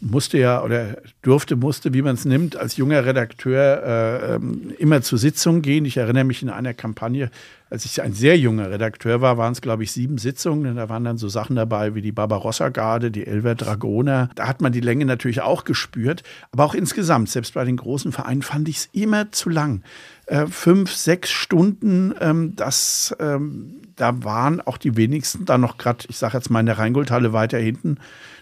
[0.01, 5.01] musste ja oder durfte, musste, wie man es nimmt, als junger Redakteur äh, ähm, immer
[5.01, 5.85] zur Sitzung gehen.
[5.85, 7.29] Ich erinnere mich in einer Kampagne,
[7.69, 10.75] als ich ein sehr junger Redakteur war, waren es, glaube ich, sieben Sitzungen.
[10.75, 14.29] Da waren dann so Sachen dabei wie die Barbarossa-Garde, die Elver Dragoner.
[14.35, 16.23] Da hat man die Länge natürlich auch gespürt.
[16.51, 19.83] Aber auch insgesamt, selbst bei den großen Vereinen, fand ich es immer zu lang.
[20.25, 26.05] Äh, fünf, sechs Stunden, ähm, das, ähm, da waren auch die wenigsten dann noch gerade,
[26.07, 27.97] ich sage jetzt mal in der Rheingoldhalle weiter hinten,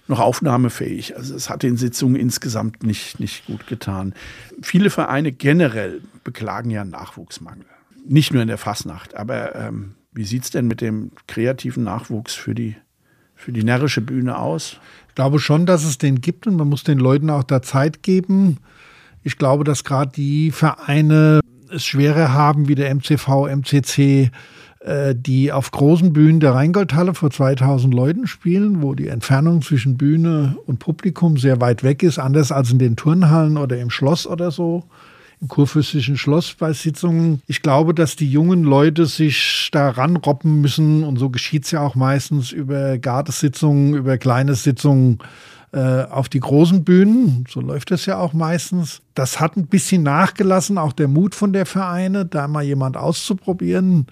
[0.10, 1.16] noch aufnahmefähig.
[1.16, 4.14] Also es hat den Sitzungen insgesamt nicht, nicht gut getan.
[4.62, 7.66] Viele Vereine generell beklagen ja Nachwuchsmangel.
[8.08, 12.34] Nicht nur in der Fasnacht, aber ähm, wie sieht es denn mit dem kreativen Nachwuchs
[12.34, 12.76] für die,
[13.36, 14.80] für die närrische Bühne aus?
[15.10, 18.02] Ich glaube schon, dass es den gibt und man muss den Leuten auch da Zeit
[18.04, 18.58] geben.
[19.24, 24.32] Ich glaube, dass gerade die Vereine es schwerer haben wie der MCV, MCC,
[25.16, 30.58] die auf großen Bühnen der Rheingoldhalle vor 2000 Leuten spielen, wo die Entfernung zwischen Bühne
[30.66, 34.50] und Publikum sehr weit weg ist, anders als in den Turnhallen oder im Schloss oder
[34.50, 34.86] so
[35.42, 37.42] im kurfürstlichen Schloss bei Sitzungen.
[37.48, 41.82] Ich glaube, dass die jungen Leute sich da ranroppen müssen und so geschieht es ja
[41.82, 45.20] auch meistens über Gartesitzungen, über kleine Sitzungen
[45.74, 47.46] äh, auf die großen Bühnen.
[47.50, 49.02] So läuft das ja auch meistens.
[49.14, 54.08] Das hat ein bisschen nachgelassen, auch der Mut von der Vereine, da mal jemand auszuprobieren.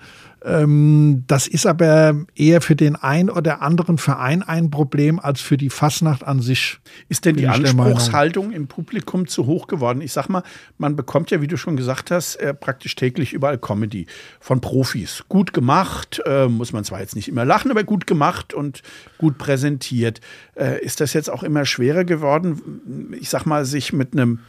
[0.45, 5.58] Ähm, das ist aber eher für den ein oder anderen Verein ein Problem als für
[5.58, 6.77] die Fasnacht an sich.
[7.10, 10.01] Ist denn die Anspruchshaltung im Publikum zu hoch geworden?
[10.01, 10.43] Ich sag mal,
[10.77, 14.05] man bekommt ja, wie du schon gesagt hast, äh, praktisch täglich überall Comedy
[14.39, 15.23] von Profis.
[15.29, 18.84] Gut gemacht, äh, muss man zwar jetzt nicht immer lachen, aber gut gemacht und
[19.17, 20.21] gut präsentiert.
[20.53, 24.39] Äh, ist das jetzt auch immer schwerer geworden, ich sag mal, sich mit einem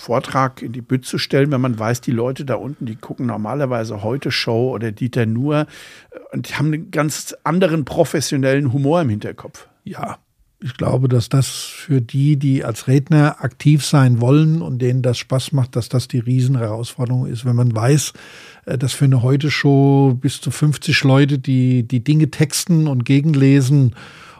[0.00, 3.26] Vortrag in die Bütt zu stellen, wenn man weiß, die Leute da unten, die gucken
[3.26, 5.64] normalerweise heute Show oder Dieter nur äh,
[6.32, 9.68] und haben einen ganz anderen professionellen Humor im Hinterkopf.
[9.84, 10.18] Ja,
[10.58, 15.18] ich glaube, dass das für die, die als Redner aktiv sein wollen und denen das
[15.18, 18.14] Spaß macht, dass das die Riesenherausforderung ist, wenn man weiß,
[18.64, 23.94] äh, dass für eine Heute-Show bis zu 50 Leute, die die Dinge texten und gegenlesen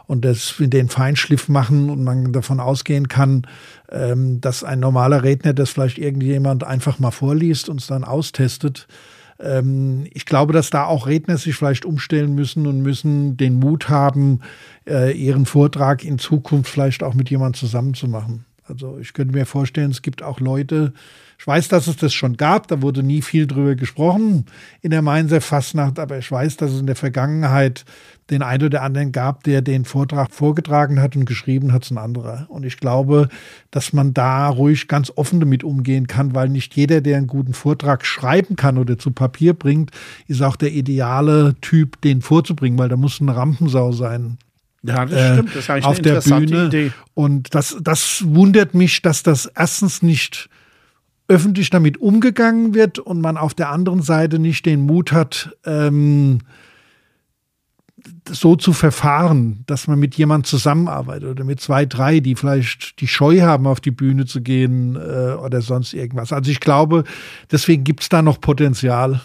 [0.07, 3.45] und das den Feinschliff machen und man davon ausgehen kann,
[3.91, 8.87] ähm, dass ein normaler Redner das vielleicht irgendjemand einfach mal vorliest und es dann austestet.
[9.39, 13.89] Ähm, ich glaube, dass da auch Redner sich vielleicht umstellen müssen und müssen den Mut
[13.89, 14.39] haben,
[14.87, 18.45] äh, ihren Vortrag in Zukunft vielleicht auch mit jemandem zusammen zu machen.
[18.69, 20.93] Also ich könnte mir vorstellen, es gibt auch Leute,
[21.39, 24.45] ich weiß, dass es das schon gab, da wurde nie viel drüber gesprochen
[24.81, 27.85] in der Mainzer Fastnacht, aber ich weiß, dass es in der Vergangenheit
[28.29, 32.45] den einen oder anderen gab, der den Vortrag vorgetragen hat und geschrieben hat, ein anderer.
[32.49, 33.29] Und ich glaube,
[33.71, 37.53] dass man da ruhig ganz offen damit umgehen kann, weil nicht jeder, der einen guten
[37.53, 39.91] Vortrag schreiben kann oder zu Papier bringt,
[40.27, 44.37] ist auch der ideale Typ, den vorzubringen, weil da muss eine Rampensau sein.
[44.83, 45.49] Ja, das äh, stimmt.
[45.49, 46.65] Das ist eigentlich auf der Bühne.
[46.67, 46.91] Idee.
[47.13, 50.49] Und das, das wundert mich, dass das erstens nicht
[51.27, 56.39] öffentlich damit umgegangen wird und man auf der anderen Seite nicht den Mut hat, ähm,
[58.29, 63.07] so zu verfahren, dass man mit jemand zusammenarbeitet oder mit zwei, drei, die vielleicht die
[63.07, 66.33] Scheu haben, auf die Bühne zu gehen äh, oder sonst irgendwas.
[66.33, 67.03] Also ich glaube,
[67.51, 69.21] deswegen gibt es da noch Potenzial.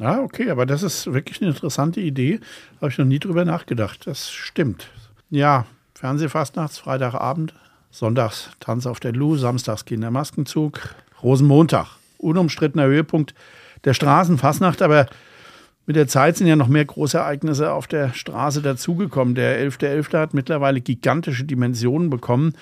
[0.00, 2.40] Ah, okay, aber das ist wirklich eine interessante Idee.
[2.80, 4.06] Habe ich noch nie drüber nachgedacht.
[4.06, 4.88] Das stimmt.
[5.30, 7.54] Ja, Fernsehfastnachts, Freitagabend,
[7.90, 11.88] Sonntags Tanz auf der Lu, Samstags Kindermaskenzug, Rosenmontag.
[12.18, 13.34] Unumstrittener Höhepunkt
[13.84, 15.06] der Straßenfasnacht, aber
[15.88, 19.34] mit der Zeit sind ja noch mehr Großereignisse auf der Straße dazugekommen.
[19.34, 20.10] Der 11.11.
[20.10, 20.18] .11.
[20.18, 22.52] hat mittlerweile gigantische Dimensionen bekommen.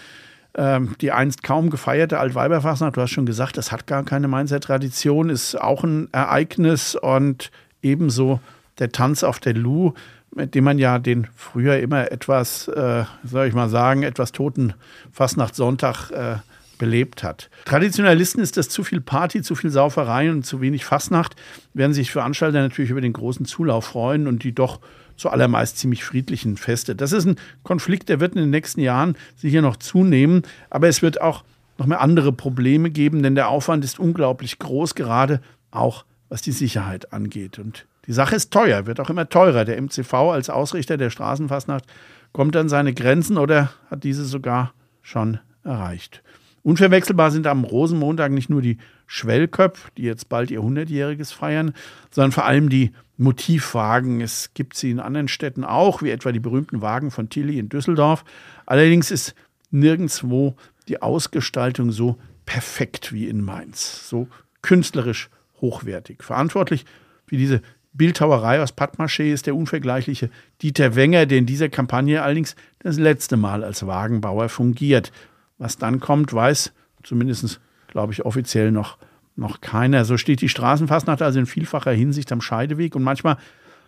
[0.55, 4.61] Ähm, die einst kaum gefeierte Altweiberfasnacht, du hast schon gesagt, das hat gar keine Mainzer
[4.61, 7.51] Tradition, ist auch ein Ereignis und
[7.83, 8.39] ebenso
[8.79, 9.95] der Tanz auf der Lu,
[10.33, 14.73] mit dem man ja den früher immer etwas, äh, soll ich mal sagen, etwas toten
[15.11, 16.37] Fastnachtssonntag äh,
[16.79, 17.51] belebt hat.
[17.65, 21.37] Traditionalisten ist das zu viel Party, zu viel Sauferei und zu wenig Fastnacht,
[21.75, 24.81] werden sich Veranstalter natürlich über den großen Zulauf freuen und die doch
[25.17, 26.95] zuallermeist ziemlich friedlichen Feste.
[26.95, 31.03] Das ist ein Konflikt, der wird in den nächsten Jahren sicher noch zunehmen, aber es
[31.03, 31.45] wird auch
[31.79, 36.53] noch mehr andere Probleme geben, denn der Aufwand ist unglaublich groß, gerade auch was die
[36.53, 37.59] Sicherheit angeht.
[37.59, 39.65] Und die Sache ist teuer, wird auch immer teurer.
[39.65, 41.85] Der MCV als Ausrichter der Straßenfastnacht
[42.33, 46.23] kommt an seine Grenzen oder hat diese sogar schon erreicht.
[46.67, 51.73] Unverwechselbar sind am Rosenmontag nicht nur die Schwellköpf, die jetzt bald ihr 100-jähriges feiern,
[52.11, 54.21] sondern vor allem die Motivwagen.
[54.21, 57.69] Es gibt sie in anderen Städten auch, wie etwa die berühmten Wagen von Tilly in
[57.69, 58.25] Düsseldorf.
[58.67, 59.37] Allerdings ist
[59.71, 60.57] nirgendwo
[60.89, 64.27] die Ausgestaltung so perfekt wie in Mainz, so
[64.61, 66.25] künstlerisch hochwertig.
[66.25, 66.85] Verantwortlich
[67.27, 70.31] für diese Bildhauerei aus Pappmaché ist der unvergleichliche
[70.63, 75.13] Dieter Wenger, der in dieser Kampagne allerdings das letzte Mal als Wagenbauer fungiert.
[75.59, 78.99] Was dann kommt, weiß zumindest, glaube ich, offiziell noch,
[79.37, 80.05] noch keiner.
[80.05, 83.39] So steht die Straßenfastnacht also in vielfacher Hinsicht am Scheideweg und manchmal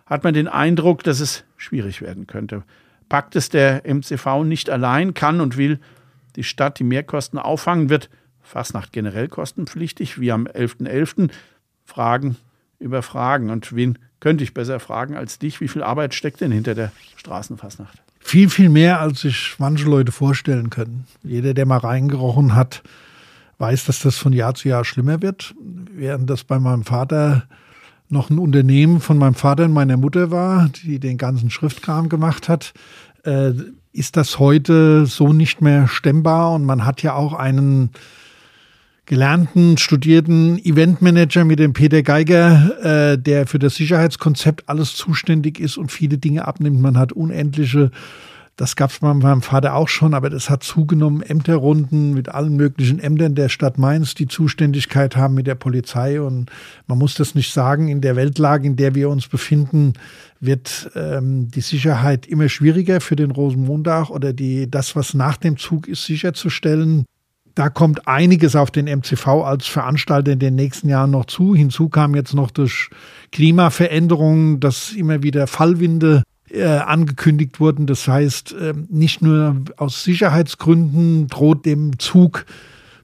[0.06, 2.62] hat man den Eindruck, dass es schwierig werden könnte.
[3.08, 5.80] Packt es der MCV nicht allein, kann und will
[6.36, 8.08] die Stadt die Mehrkosten auffangen, wird
[8.40, 10.86] Fastnacht generell kostenpflichtig, wie am 11.11.
[10.86, 11.30] .11.
[11.84, 12.36] Fragen
[12.78, 13.50] über Fragen.
[13.50, 15.60] Und wen könnte ich besser fragen als dich?
[15.60, 18.02] Wie viel Arbeit steckt denn hinter der Straßenfastnacht?
[18.28, 21.06] Viel, viel mehr, als sich manche Leute vorstellen können.
[21.22, 22.82] Jeder, der mal reingerochen hat,
[23.56, 25.54] weiß, dass das von Jahr zu Jahr schlimmer wird.
[25.96, 27.44] Während das bei meinem Vater
[28.10, 32.50] noch ein Unternehmen von meinem Vater und meiner Mutter war, die den ganzen Schriftkram gemacht
[32.50, 32.74] hat,
[33.24, 33.52] äh,
[33.94, 36.52] ist das heute so nicht mehr stemmbar.
[36.52, 37.92] Und man hat ja auch einen
[39.08, 45.78] gelernten, studierten Eventmanager mit dem Peter Geiger, äh, der für das Sicherheitskonzept alles zuständig ist
[45.78, 46.80] und viele Dinge abnimmt.
[46.80, 47.90] Man hat unendliche,
[48.56, 52.54] das gab es bei meinem Vater auch schon, aber das hat zugenommen, Ämterrunden mit allen
[52.54, 56.20] möglichen Ämtern der Stadt Mainz, die Zuständigkeit haben mit der Polizei.
[56.20, 56.50] Und
[56.86, 59.94] man muss das nicht sagen, in der Weltlage, in der wir uns befinden,
[60.38, 65.56] wird ähm, die Sicherheit immer schwieriger für den Rosenmontag oder die, das, was nach dem
[65.56, 67.06] Zug ist, sicherzustellen.
[67.58, 71.56] Da kommt einiges auf den MCV als Veranstalter in den nächsten Jahren noch zu.
[71.56, 72.88] Hinzu kam jetzt noch durch
[73.32, 77.86] Klimaveränderungen, dass immer wieder Fallwinde äh, angekündigt wurden.
[77.86, 82.46] Das heißt, äh, nicht nur aus Sicherheitsgründen droht dem Zug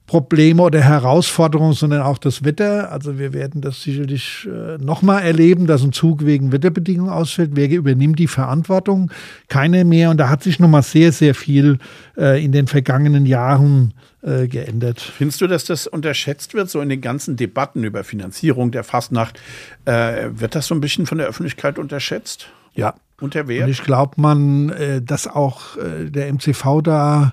[0.07, 2.91] Probleme oder Herausforderungen, sondern auch das Wetter.
[2.91, 7.51] Also wir werden das sicherlich äh, nochmal erleben, dass ein Zug wegen Wetterbedingungen ausfällt.
[7.53, 9.11] Wer übernimmt die Verantwortung?
[9.47, 10.11] Keine mehr.
[10.11, 11.79] Und da hat sich nochmal sehr, sehr viel
[12.17, 15.01] äh, in den vergangenen Jahren äh, geändert.
[15.01, 19.39] Findest du, dass das unterschätzt wird, so in den ganzen Debatten über Finanzierung der Fastnacht?
[19.85, 22.47] Äh, wird das so ein bisschen von der Öffentlichkeit unterschätzt?
[22.75, 22.93] Ja.
[23.19, 23.63] Und der Wert?
[23.63, 27.31] Und ich glaube, man, äh, dass auch äh, der MCV da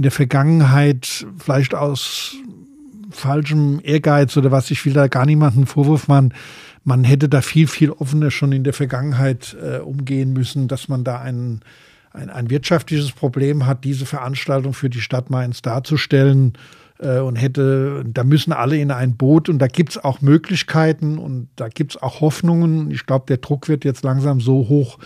[0.00, 2.34] in der Vergangenheit vielleicht aus
[3.10, 6.32] falschem Ehrgeiz oder was, ich will da gar niemanden Vorwurf machen,
[6.84, 11.04] man hätte da viel, viel offener schon in der Vergangenheit äh, umgehen müssen, dass man
[11.04, 11.60] da ein,
[12.12, 16.54] ein, ein wirtschaftliches Problem hat, diese Veranstaltung für die Stadt Mainz darzustellen
[16.98, 21.18] äh, und hätte, da müssen alle in ein Boot und da gibt es auch Möglichkeiten
[21.18, 22.90] und da gibt es auch Hoffnungen.
[22.90, 24.98] Ich glaube, der Druck wird jetzt langsam so hoch,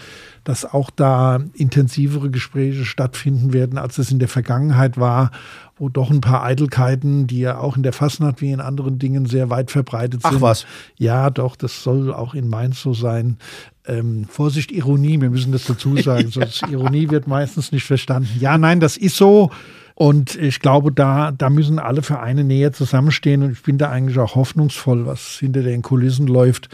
[0.45, 5.31] dass auch da intensivere Gespräche stattfinden werden, als es in der Vergangenheit war,
[5.77, 9.27] wo doch ein paar Eitelkeiten, die ja auch in der Fastnacht wie in anderen Dingen
[9.27, 10.37] sehr weit verbreitet sind.
[10.37, 10.67] Ach was.
[10.97, 13.39] Ja, doch, das soll auch in Mainz so sein.
[13.87, 18.29] Ähm, Vorsicht, Ironie, wir müssen das dazu sagen, sonst Ironie wird meistens nicht verstanden.
[18.39, 19.51] Ja, nein, das ist so.
[19.95, 23.43] Und ich glaube, da, da müssen alle Vereine näher zusammenstehen.
[23.43, 26.69] Und ich bin da eigentlich auch hoffnungsvoll, was hinter den Kulissen läuft.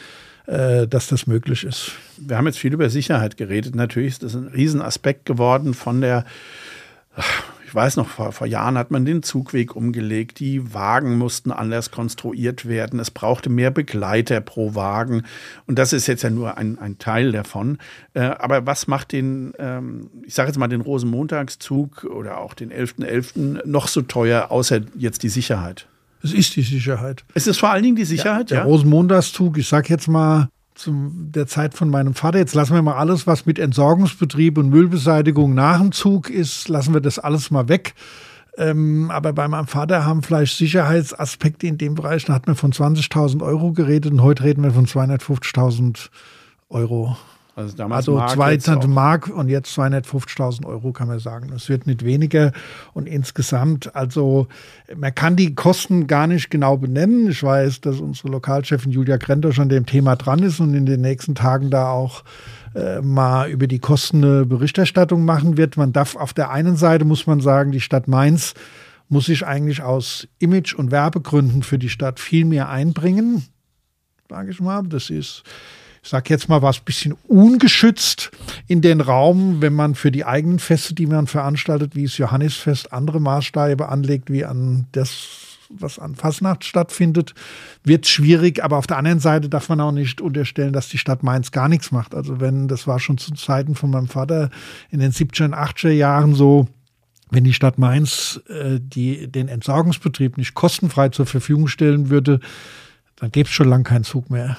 [0.50, 1.92] Äh, dass das möglich ist.
[2.16, 3.76] Wir haben jetzt viel über Sicherheit geredet.
[3.76, 6.24] Natürlich ist das ein Riesenaspekt geworden von der
[7.64, 10.40] ich weiß noch, vor, vor, Jahren hat man den Zugweg umgelegt.
[10.40, 12.98] Die Wagen mussten anders konstruiert werden.
[12.98, 15.22] Es brauchte mehr Begleiter pro Wagen.
[15.68, 17.78] Und das ist jetzt ja nur ein, ein Teil davon.
[18.14, 22.72] Äh, aber was macht den, ähm, ich sage jetzt mal, den Rosenmontagszug oder auch den
[22.72, 23.04] 11.11.
[23.04, 23.66] .11.
[23.68, 25.86] noch so teuer, außer jetzt die Sicherheit?
[26.22, 27.24] Es ist die Sicherheit.
[27.34, 28.56] Es ist vor allen Dingen die Sicherheit, ja.
[28.56, 28.64] Der ja?
[28.64, 32.94] Rosenmontagszug, ich sag jetzt mal, zu der Zeit von meinem Vater, jetzt lassen wir mal
[32.94, 37.68] alles, was mit Entsorgungsbetrieb und Müllbeseitigung nach dem Zug ist, lassen wir das alles mal
[37.68, 37.94] weg.
[38.56, 42.72] Ähm, aber bei meinem Vater haben vielleicht Sicherheitsaspekte in dem Bereich, da hat man von
[42.72, 46.08] 20.000 Euro geredet und heute reden wir von 250.000
[46.68, 47.16] Euro.
[47.56, 51.52] Also damals also Mark, 200 Mark und jetzt 250.000 Euro kann man sagen.
[51.54, 52.52] Es wird nicht weniger
[52.94, 54.46] und insgesamt, also
[54.96, 57.28] man kann die Kosten gar nicht genau benennen.
[57.30, 61.00] Ich weiß, dass unsere Lokalchefin Julia Krenter schon dem Thema dran ist und in den
[61.00, 62.22] nächsten Tagen da auch
[62.74, 65.76] äh, mal über die Kosten eine Berichterstattung machen wird.
[65.76, 68.54] Man darf auf der einen Seite muss man sagen, die Stadt Mainz
[69.08, 73.44] muss sich eigentlich aus Image- und Werbegründen für die Stadt viel mehr einbringen,
[74.28, 74.84] sage ich mal.
[74.84, 75.42] Das ist
[76.02, 78.30] ich sag jetzt mal was bisschen ungeschützt
[78.66, 82.92] in den Raum, wenn man für die eigenen Feste, die man veranstaltet, wie das Johannisfest,
[82.92, 87.34] andere Maßstäbe anlegt, wie an das, was an Fasnacht stattfindet,
[87.84, 88.64] wird schwierig.
[88.64, 91.68] Aber auf der anderen Seite darf man auch nicht unterstellen, dass die Stadt Mainz gar
[91.68, 92.14] nichts macht.
[92.14, 94.48] Also wenn, das war schon zu Zeiten von meinem Vater
[94.90, 96.66] in den 70er und 80er Jahren so,
[97.30, 102.40] wenn die Stadt Mainz äh, die, den Entsorgungsbetrieb nicht kostenfrei zur Verfügung stellen würde,
[103.16, 104.56] dann gäbe es schon lange keinen Zug mehr.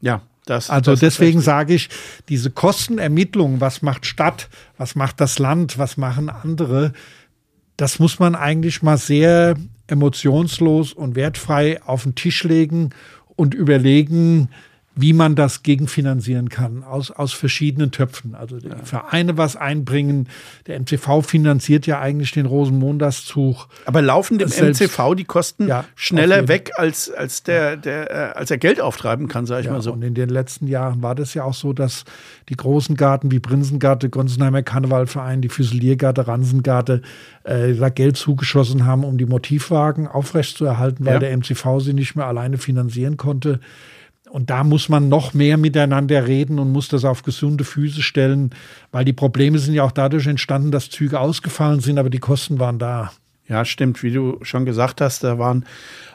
[0.00, 1.88] Ja, das, also das deswegen sage ich,
[2.28, 6.92] diese Kostenermittlung, was macht Stadt, was macht das Land, was machen andere,
[7.76, 9.54] das muss man eigentlich mal sehr
[9.86, 12.90] emotionslos und wertfrei auf den Tisch legen
[13.36, 14.50] und überlegen,
[15.00, 18.34] wie man das gegenfinanzieren kann aus, aus verschiedenen Töpfen.
[18.34, 18.76] Also die ja.
[18.82, 20.28] Vereine was einbringen.
[20.66, 23.68] Der MCV finanziert ja eigentlich den Rosenmontagszug.
[23.86, 28.38] Aber laufen dem selbst, MCV die Kosten ja, schneller weg, als, als, der, der, äh,
[28.38, 29.92] als er Geld auftreiben kann, sage ich ja, mal so.
[29.92, 32.04] Und in den letzten Jahren war das ja auch so, dass
[32.48, 37.02] die großen Garten wie Prinzengarte, Gonsenheimer Karnevalverein, die Füsiliergarte, Ransengarte
[37.44, 42.26] äh, da Geld zugeschossen haben, um die Motivwagen aufrechtzuerhalten, weil der MCV sie nicht mehr
[42.26, 43.60] alleine finanzieren konnte.
[44.30, 48.50] Und da muss man noch mehr miteinander reden und muss das auf gesunde Füße stellen,
[48.92, 52.60] weil die Probleme sind ja auch dadurch entstanden, dass Züge ausgefallen sind, aber die Kosten
[52.60, 53.10] waren da.
[53.48, 54.04] Ja, stimmt.
[54.04, 55.66] Wie du schon gesagt hast, da waren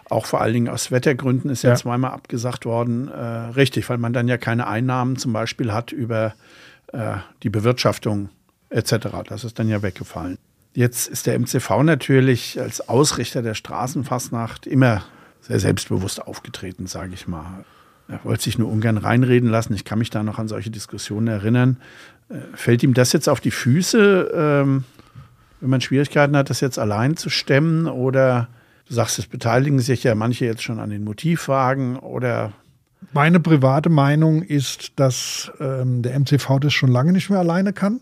[0.09, 3.09] auch vor allen Dingen aus Wettergründen ist ja, ja zweimal abgesagt worden.
[3.09, 6.33] Äh, richtig, weil man dann ja keine Einnahmen zum Beispiel hat über
[6.93, 8.29] äh, die Bewirtschaftung
[8.69, 9.07] etc.
[9.27, 10.37] Das ist dann ja weggefallen.
[10.73, 15.03] Jetzt ist der MCV natürlich als Ausrichter der Straßenfastnacht immer
[15.41, 17.65] sehr selbstbewusst aufgetreten, sage ich mal.
[18.07, 19.73] Er wollte sich nur ungern reinreden lassen.
[19.73, 21.77] Ich kann mich da noch an solche Diskussionen erinnern.
[22.29, 24.83] Äh, fällt ihm das jetzt auf die Füße, ähm,
[25.61, 27.87] wenn man Schwierigkeiten hat, das jetzt allein zu stemmen?
[27.87, 28.47] Oder
[28.87, 32.53] du sagst, es beteiligen sich ja manche jetzt schon an den Motivwagen oder
[33.13, 37.99] meine private Meinung ist, dass ähm, der MCV das schon lange nicht mehr alleine kann.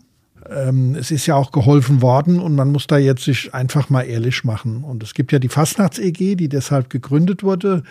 [0.48, 4.02] Ähm, es ist ja auch geholfen worden und man muss da jetzt sich einfach mal
[4.02, 4.84] ehrlich machen.
[4.84, 7.82] Und es gibt ja die Fastnachts-EG, die deshalb gegründet wurde.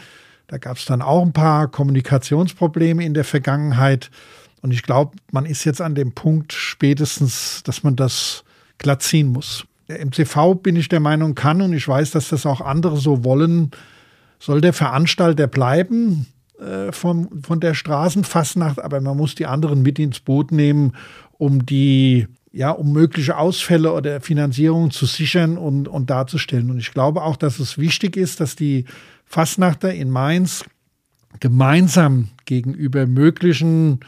[0.47, 4.11] Da gab es dann auch ein paar Kommunikationsprobleme in der Vergangenheit.
[4.61, 8.43] Und ich glaube, man ist jetzt an dem Punkt spätestens, dass man das
[8.77, 9.65] glatt ziehen muss.
[9.87, 13.23] Der MCV, bin ich der Meinung, kann und ich weiß, dass das auch andere so
[13.23, 13.71] wollen,
[14.39, 16.27] soll der Veranstalter bleiben
[16.59, 20.93] äh, von, von der Straßenfastnacht, aber man muss die anderen mit ins Boot nehmen,
[21.37, 26.69] um die ja, um mögliche Ausfälle oder Finanzierung zu sichern und, und darzustellen.
[26.69, 28.85] Und ich glaube auch, dass es wichtig ist, dass die
[29.25, 30.65] Fastnachter in Mainz
[31.39, 33.99] gemeinsam gegenüber möglichen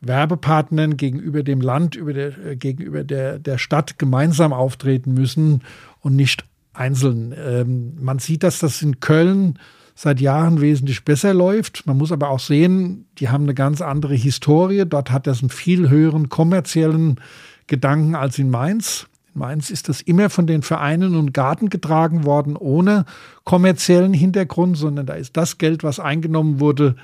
[0.00, 5.62] Werbepartnern, gegenüber dem Land, über der, äh, gegenüber der, der Stadt gemeinsam auftreten müssen
[6.00, 7.34] und nicht einzeln.
[7.36, 9.58] Ähm, man sieht, dass das in Köln
[9.94, 11.84] seit Jahren wesentlich besser läuft.
[11.86, 14.84] Man muss aber auch sehen, die haben eine ganz andere Historie.
[14.86, 17.20] Dort hat das einen viel höheren kommerziellen
[17.66, 19.08] Gedanken als in Mainz.
[19.34, 23.04] Mainz ist das immer von den Vereinen und Garten getragen worden, ohne
[23.44, 26.96] kommerziellen Hintergrund, sondern da ist das Geld, was eingenommen wurde,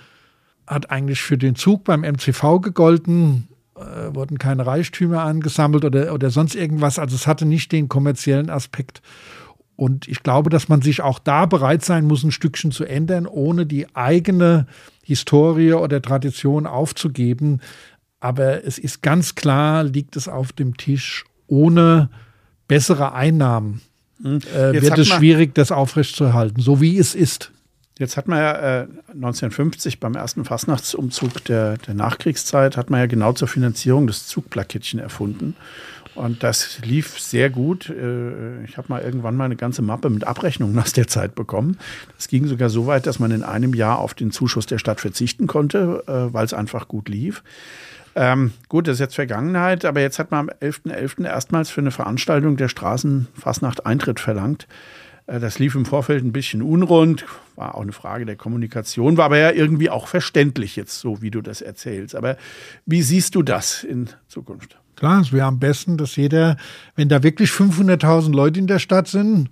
[0.66, 6.30] hat eigentlich für den Zug beim MCV gegolten, äh, wurden keine Reichtümer angesammelt oder, oder
[6.30, 6.98] sonst irgendwas.
[6.98, 9.02] Also es hatte nicht den kommerziellen Aspekt.
[9.76, 13.26] Und ich glaube, dass man sich auch da bereit sein muss, ein Stückchen zu ändern,
[13.26, 14.66] ohne die eigene
[15.02, 17.60] Historie oder Tradition aufzugeben.
[18.20, 22.08] Aber es ist ganz klar, liegt es auf dem Tisch ohne
[22.68, 23.80] bessere Einnahmen
[24.22, 24.40] hm.
[24.54, 27.50] äh, wird es schwierig, das aufrechtzuerhalten, so wie es ist.
[27.98, 33.06] Jetzt hat man ja äh, 1950 beim ersten Fastnachtsumzug der, der Nachkriegszeit, hat man ja
[33.06, 35.54] genau zur Finanzierung das Zugplakettchen erfunden.
[36.16, 37.88] Und das lief sehr gut.
[37.88, 41.78] Äh, ich habe mal irgendwann mal eine ganze Mappe mit Abrechnungen aus der Zeit bekommen.
[42.16, 45.00] Das ging sogar so weit, dass man in einem Jahr auf den Zuschuss der Stadt
[45.00, 47.42] verzichten konnte, äh, weil es einfach gut lief.
[48.16, 50.92] Ähm, gut, das ist jetzt Vergangenheit, aber jetzt hat man am 11.11.
[50.92, 51.26] .11.
[51.26, 54.68] erstmals für eine Veranstaltung der Straßenfastnacht Eintritt verlangt.
[55.26, 57.24] Äh, das lief im Vorfeld ein bisschen unrund,
[57.56, 61.30] war auch eine Frage der Kommunikation, war aber ja irgendwie auch verständlich jetzt, so wie
[61.30, 62.14] du das erzählst.
[62.14, 62.36] Aber
[62.86, 64.78] wie siehst du das in Zukunft?
[64.96, 66.56] Klar, es wäre am besten, dass jeder,
[66.94, 69.50] wenn da wirklich 500.000 Leute in der Stadt sind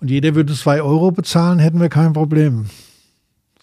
[0.00, 2.66] und jeder würde zwei Euro bezahlen, hätten wir kein Problem.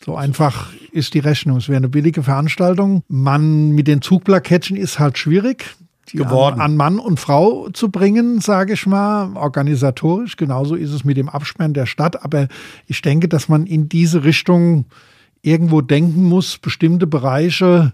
[0.05, 1.57] So einfach ist die Rechnung.
[1.57, 3.03] Es wäre eine billige Veranstaltung.
[3.07, 5.75] Man mit den Zugplakettchen ist halt schwierig.
[6.11, 6.61] geworden.
[6.61, 10.37] An, an Mann und Frau zu bringen, sage ich mal, organisatorisch.
[10.37, 12.23] Genauso ist es mit dem Absperren der Stadt.
[12.23, 12.47] Aber
[12.85, 14.85] ich denke, dass man in diese Richtung
[15.41, 17.91] irgendwo denken muss, bestimmte Bereiche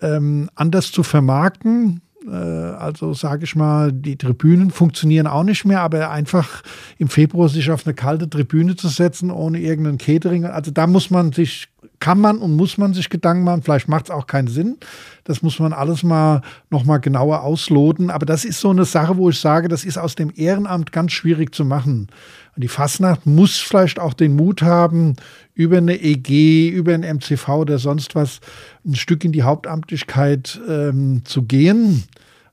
[0.00, 2.00] ähm, anders zu vermarkten.
[2.30, 6.62] Äh, also sage ich mal, die Tribünen funktionieren auch nicht mehr, aber einfach
[6.98, 11.10] im Februar sich auf eine kalte Tribüne zu setzen, ohne irgendeinen Catering, also da muss
[11.10, 11.68] man sich,
[12.00, 14.76] kann man und muss man sich Gedanken machen, vielleicht macht es auch keinen Sinn.
[15.24, 18.10] Das muss man alles mal nochmal genauer ausloten.
[18.10, 21.12] Aber das ist so eine Sache, wo ich sage, das ist aus dem Ehrenamt ganz
[21.12, 22.08] schwierig zu machen.
[22.54, 25.16] Und die Fastnacht muss vielleicht auch den Mut haben,
[25.54, 28.40] über eine EG, über ein MCV oder sonst was
[28.84, 32.04] ein Stück in die Hauptamtlichkeit ähm, zu gehen,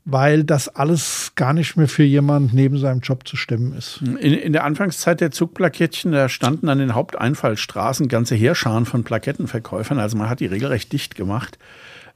[0.06, 4.02] weil das alles gar nicht mehr für jemand neben seinem Job zu stemmen ist.
[4.02, 9.98] In, in der Anfangszeit der Zugplakettchen, da standen an den Haupteinfallstraßen ganze Heerscharen von Plakettenverkäufern.
[9.98, 11.58] Also man hat die regelrecht dicht gemacht.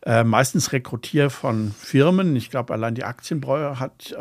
[0.06, 2.36] Äh, meistens rekrutiert von Firmen.
[2.36, 4.16] Ich glaube, allein die Aktienbrauerei hat,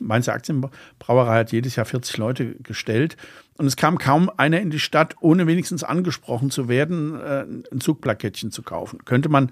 [0.00, 3.16] Mainzer Aktienbrauerei hat jedes Jahr 40 Leute gestellt.
[3.56, 7.80] Und es kam kaum einer in die Stadt, ohne wenigstens angesprochen zu werden, äh, ein
[7.80, 9.04] Zugplakettchen zu kaufen.
[9.06, 9.50] Könnte man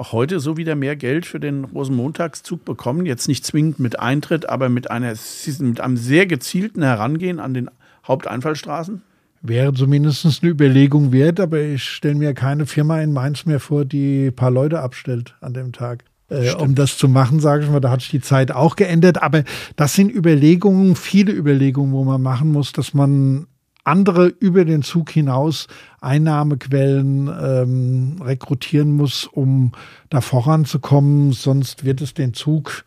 [0.00, 3.04] auch heute so wieder mehr Geld für den Rosenmontagszug bekommen?
[3.04, 5.12] Jetzt nicht zwingend mit Eintritt, aber mit, einer,
[5.60, 7.70] mit einem sehr gezielten Herangehen an den
[8.08, 9.02] Haupteinfallstraßen?
[9.42, 13.84] Wäre zumindest eine Überlegung wert, aber ich stelle mir keine Firma in Mainz mehr vor,
[13.84, 16.04] die ein paar Leute abstellt an dem Tag.
[16.30, 19.22] Äh, um das zu machen, sage ich mal, da hat sich die Zeit auch geändert.
[19.22, 19.44] Aber
[19.76, 23.46] das sind Überlegungen, viele Überlegungen, wo man machen muss, dass man
[23.84, 25.66] andere über den Zug hinaus
[26.00, 29.72] Einnahmequellen ähm, rekrutieren muss, um
[30.08, 31.32] da voranzukommen.
[31.32, 32.84] Sonst wird es den Zug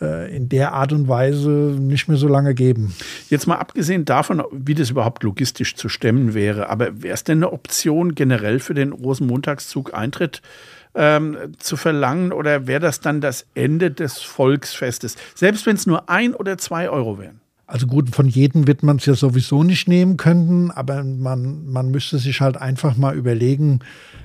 [0.00, 2.94] äh, in der Art und Weise nicht mehr so lange geben.
[3.30, 7.38] Jetzt mal abgesehen davon, wie das überhaupt logistisch zu stemmen wäre, aber wäre es denn
[7.38, 10.42] eine Option, generell für den Rosenmontagszug Eintritt
[10.94, 15.16] ähm, zu verlangen oder wäre das dann das Ende des Volksfestes?
[15.34, 17.40] Selbst wenn es nur ein oder zwei Euro wären.
[17.66, 21.90] Also gut, von jedem wird man es ja sowieso nicht nehmen können, aber man, man
[21.90, 23.80] müsste sich halt einfach mal überlegen,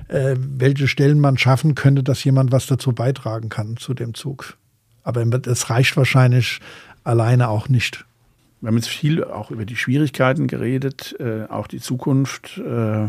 [0.06, 4.56] äh, welche Stellen man schaffen könnte, dass jemand was dazu beitragen kann zu dem Zug.
[5.02, 6.60] Aber das reicht wahrscheinlich
[7.02, 8.04] alleine auch nicht.
[8.60, 12.58] Wir haben jetzt viel auch über die Schwierigkeiten geredet, äh, auch die Zukunft.
[12.58, 13.08] Äh,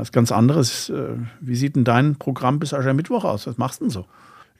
[0.00, 0.90] ist ganz anderes.
[0.90, 3.46] Äh, wie sieht denn dein Programm bis Aschermittwoch aus?
[3.46, 4.06] Was machst du denn so?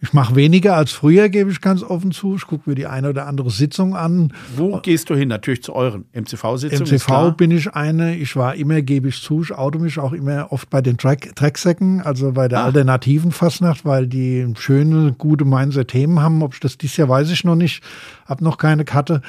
[0.02, 2.34] Ich mache weniger als früher, gebe ich ganz offen zu.
[2.34, 4.32] Ich gucke mir die eine oder andere Sitzung an.
[4.56, 5.28] Wo gehst du hin?
[5.28, 6.92] Natürlich zu euren MCV-Sitzungen.
[6.92, 8.16] MCV bin ich eine.
[8.16, 11.36] Ich war immer, gebe ich zu, ich auto mich auch immer oft bei den Track
[11.36, 12.64] Tracksäcken, also bei der ah.
[12.64, 16.42] alternativen Fastnacht, weil die schöne, gute Mainzer Themen haben.
[16.42, 17.80] Ob ich das dieses Jahr weiß ich noch nicht.
[18.26, 19.22] Hab noch keine Karte.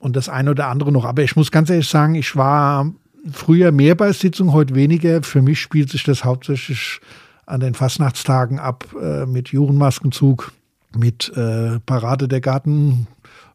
[0.00, 1.04] Und das eine oder andere noch.
[1.04, 2.92] Aber ich muss ganz ehrlich sagen, ich war
[3.30, 5.22] früher mehr bei Sitzungen, heute weniger.
[5.22, 7.00] Für mich spielt sich das hauptsächlich
[7.48, 10.52] an den Fastnachtstagen ab äh, mit Jurenmaskenzug,
[10.96, 13.06] mit äh, Parade der Garten,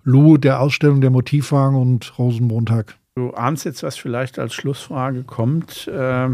[0.03, 2.95] Lu, der Ausstellung der Motivwagen und Rosenmontag.
[3.15, 5.87] Du ahnst jetzt, was vielleicht als Schlussfrage kommt.
[5.87, 6.29] Äh,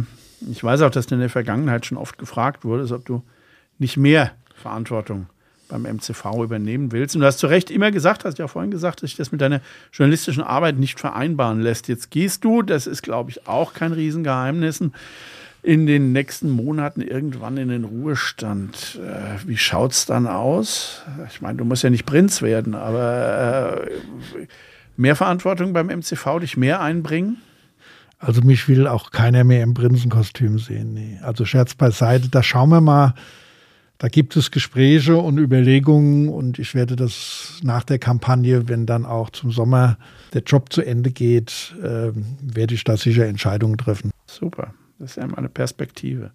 [0.50, 3.24] ich weiß auch, dass du in der Vergangenheit schon oft gefragt wurdest, ob du
[3.78, 5.28] nicht mehr Verantwortung
[5.68, 7.16] beim MCV übernehmen willst.
[7.16, 9.42] Und du hast zu Recht immer gesagt, hast ja vorhin gesagt, dass sich das mit
[9.42, 11.88] deiner journalistischen Arbeit nicht vereinbaren lässt.
[11.90, 14.82] Jetzt gehst du, das ist, glaube ich, auch kein Riesengeheimnis
[15.62, 19.00] in den nächsten Monaten irgendwann in den Ruhestand.
[19.04, 21.04] Äh, wie schaut es dann aus?
[21.30, 24.48] Ich meine, du musst ja nicht Prinz werden, aber äh,
[24.96, 27.38] mehr Verantwortung beim MCV, dich mehr einbringen?
[28.20, 30.94] Also mich will auch keiner mehr im Prinzenkostüm sehen.
[30.94, 31.20] Nee.
[31.24, 33.14] Also Scherz beiseite, da schauen wir mal.
[33.98, 39.06] Da gibt es Gespräche und Überlegungen und ich werde das nach der Kampagne, wenn dann
[39.06, 39.98] auch zum Sommer
[40.34, 44.12] der Job zu Ende geht, äh, werde ich da sicher Entscheidungen treffen.
[44.26, 44.74] Super.
[45.00, 46.32] Das ist ja eine Perspektive.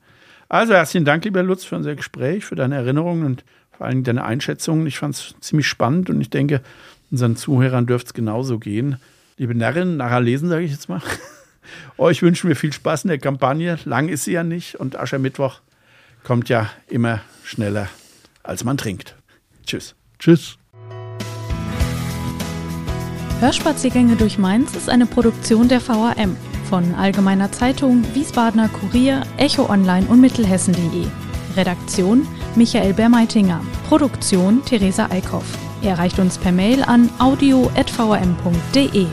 [0.48, 3.44] Also herzlichen Dank, lieber Lutz, für unser Gespräch, für deine Erinnerungen und
[3.76, 4.86] vor allem deine Einschätzungen.
[4.86, 6.62] Ich fand es ziemlich spannend und ich denke,
[7.10, 8.96] unseren Zuhörern dürfte es genauso gehen.
[9.36, 11.02] Liebe Narren, nachher lesen, sage ich jetzt mal.
[11.98, 13.78] Euch wünschen wir viel Spaß in der Kampagne.
[13.84, 15.60] Lang ist sie ja nicht und Aschermittwoch
[16.22, 17.88] kommt ja immer schneller,
[18.42, 19.16] als man trinkt.
[19.66, 19.94] Tschüss.
[20.18, 20.56] Tschüss.
[23.40, 30.06] Hörspaziergänge durch Mainz ist eine Produktion der VAM von Allgemeiner Zeitung, Wiesbadener Kurier, Echo Online
[30.08, 31.06] und Mittelhessen.de.
[31.56, 33.60] Redaktion Michael Bermeitinger.
[33.88, 35.46] Produktion Theresa Eickhoff.
[35.82, 39.06] Erreicht uns per Mail an audio.vm.de.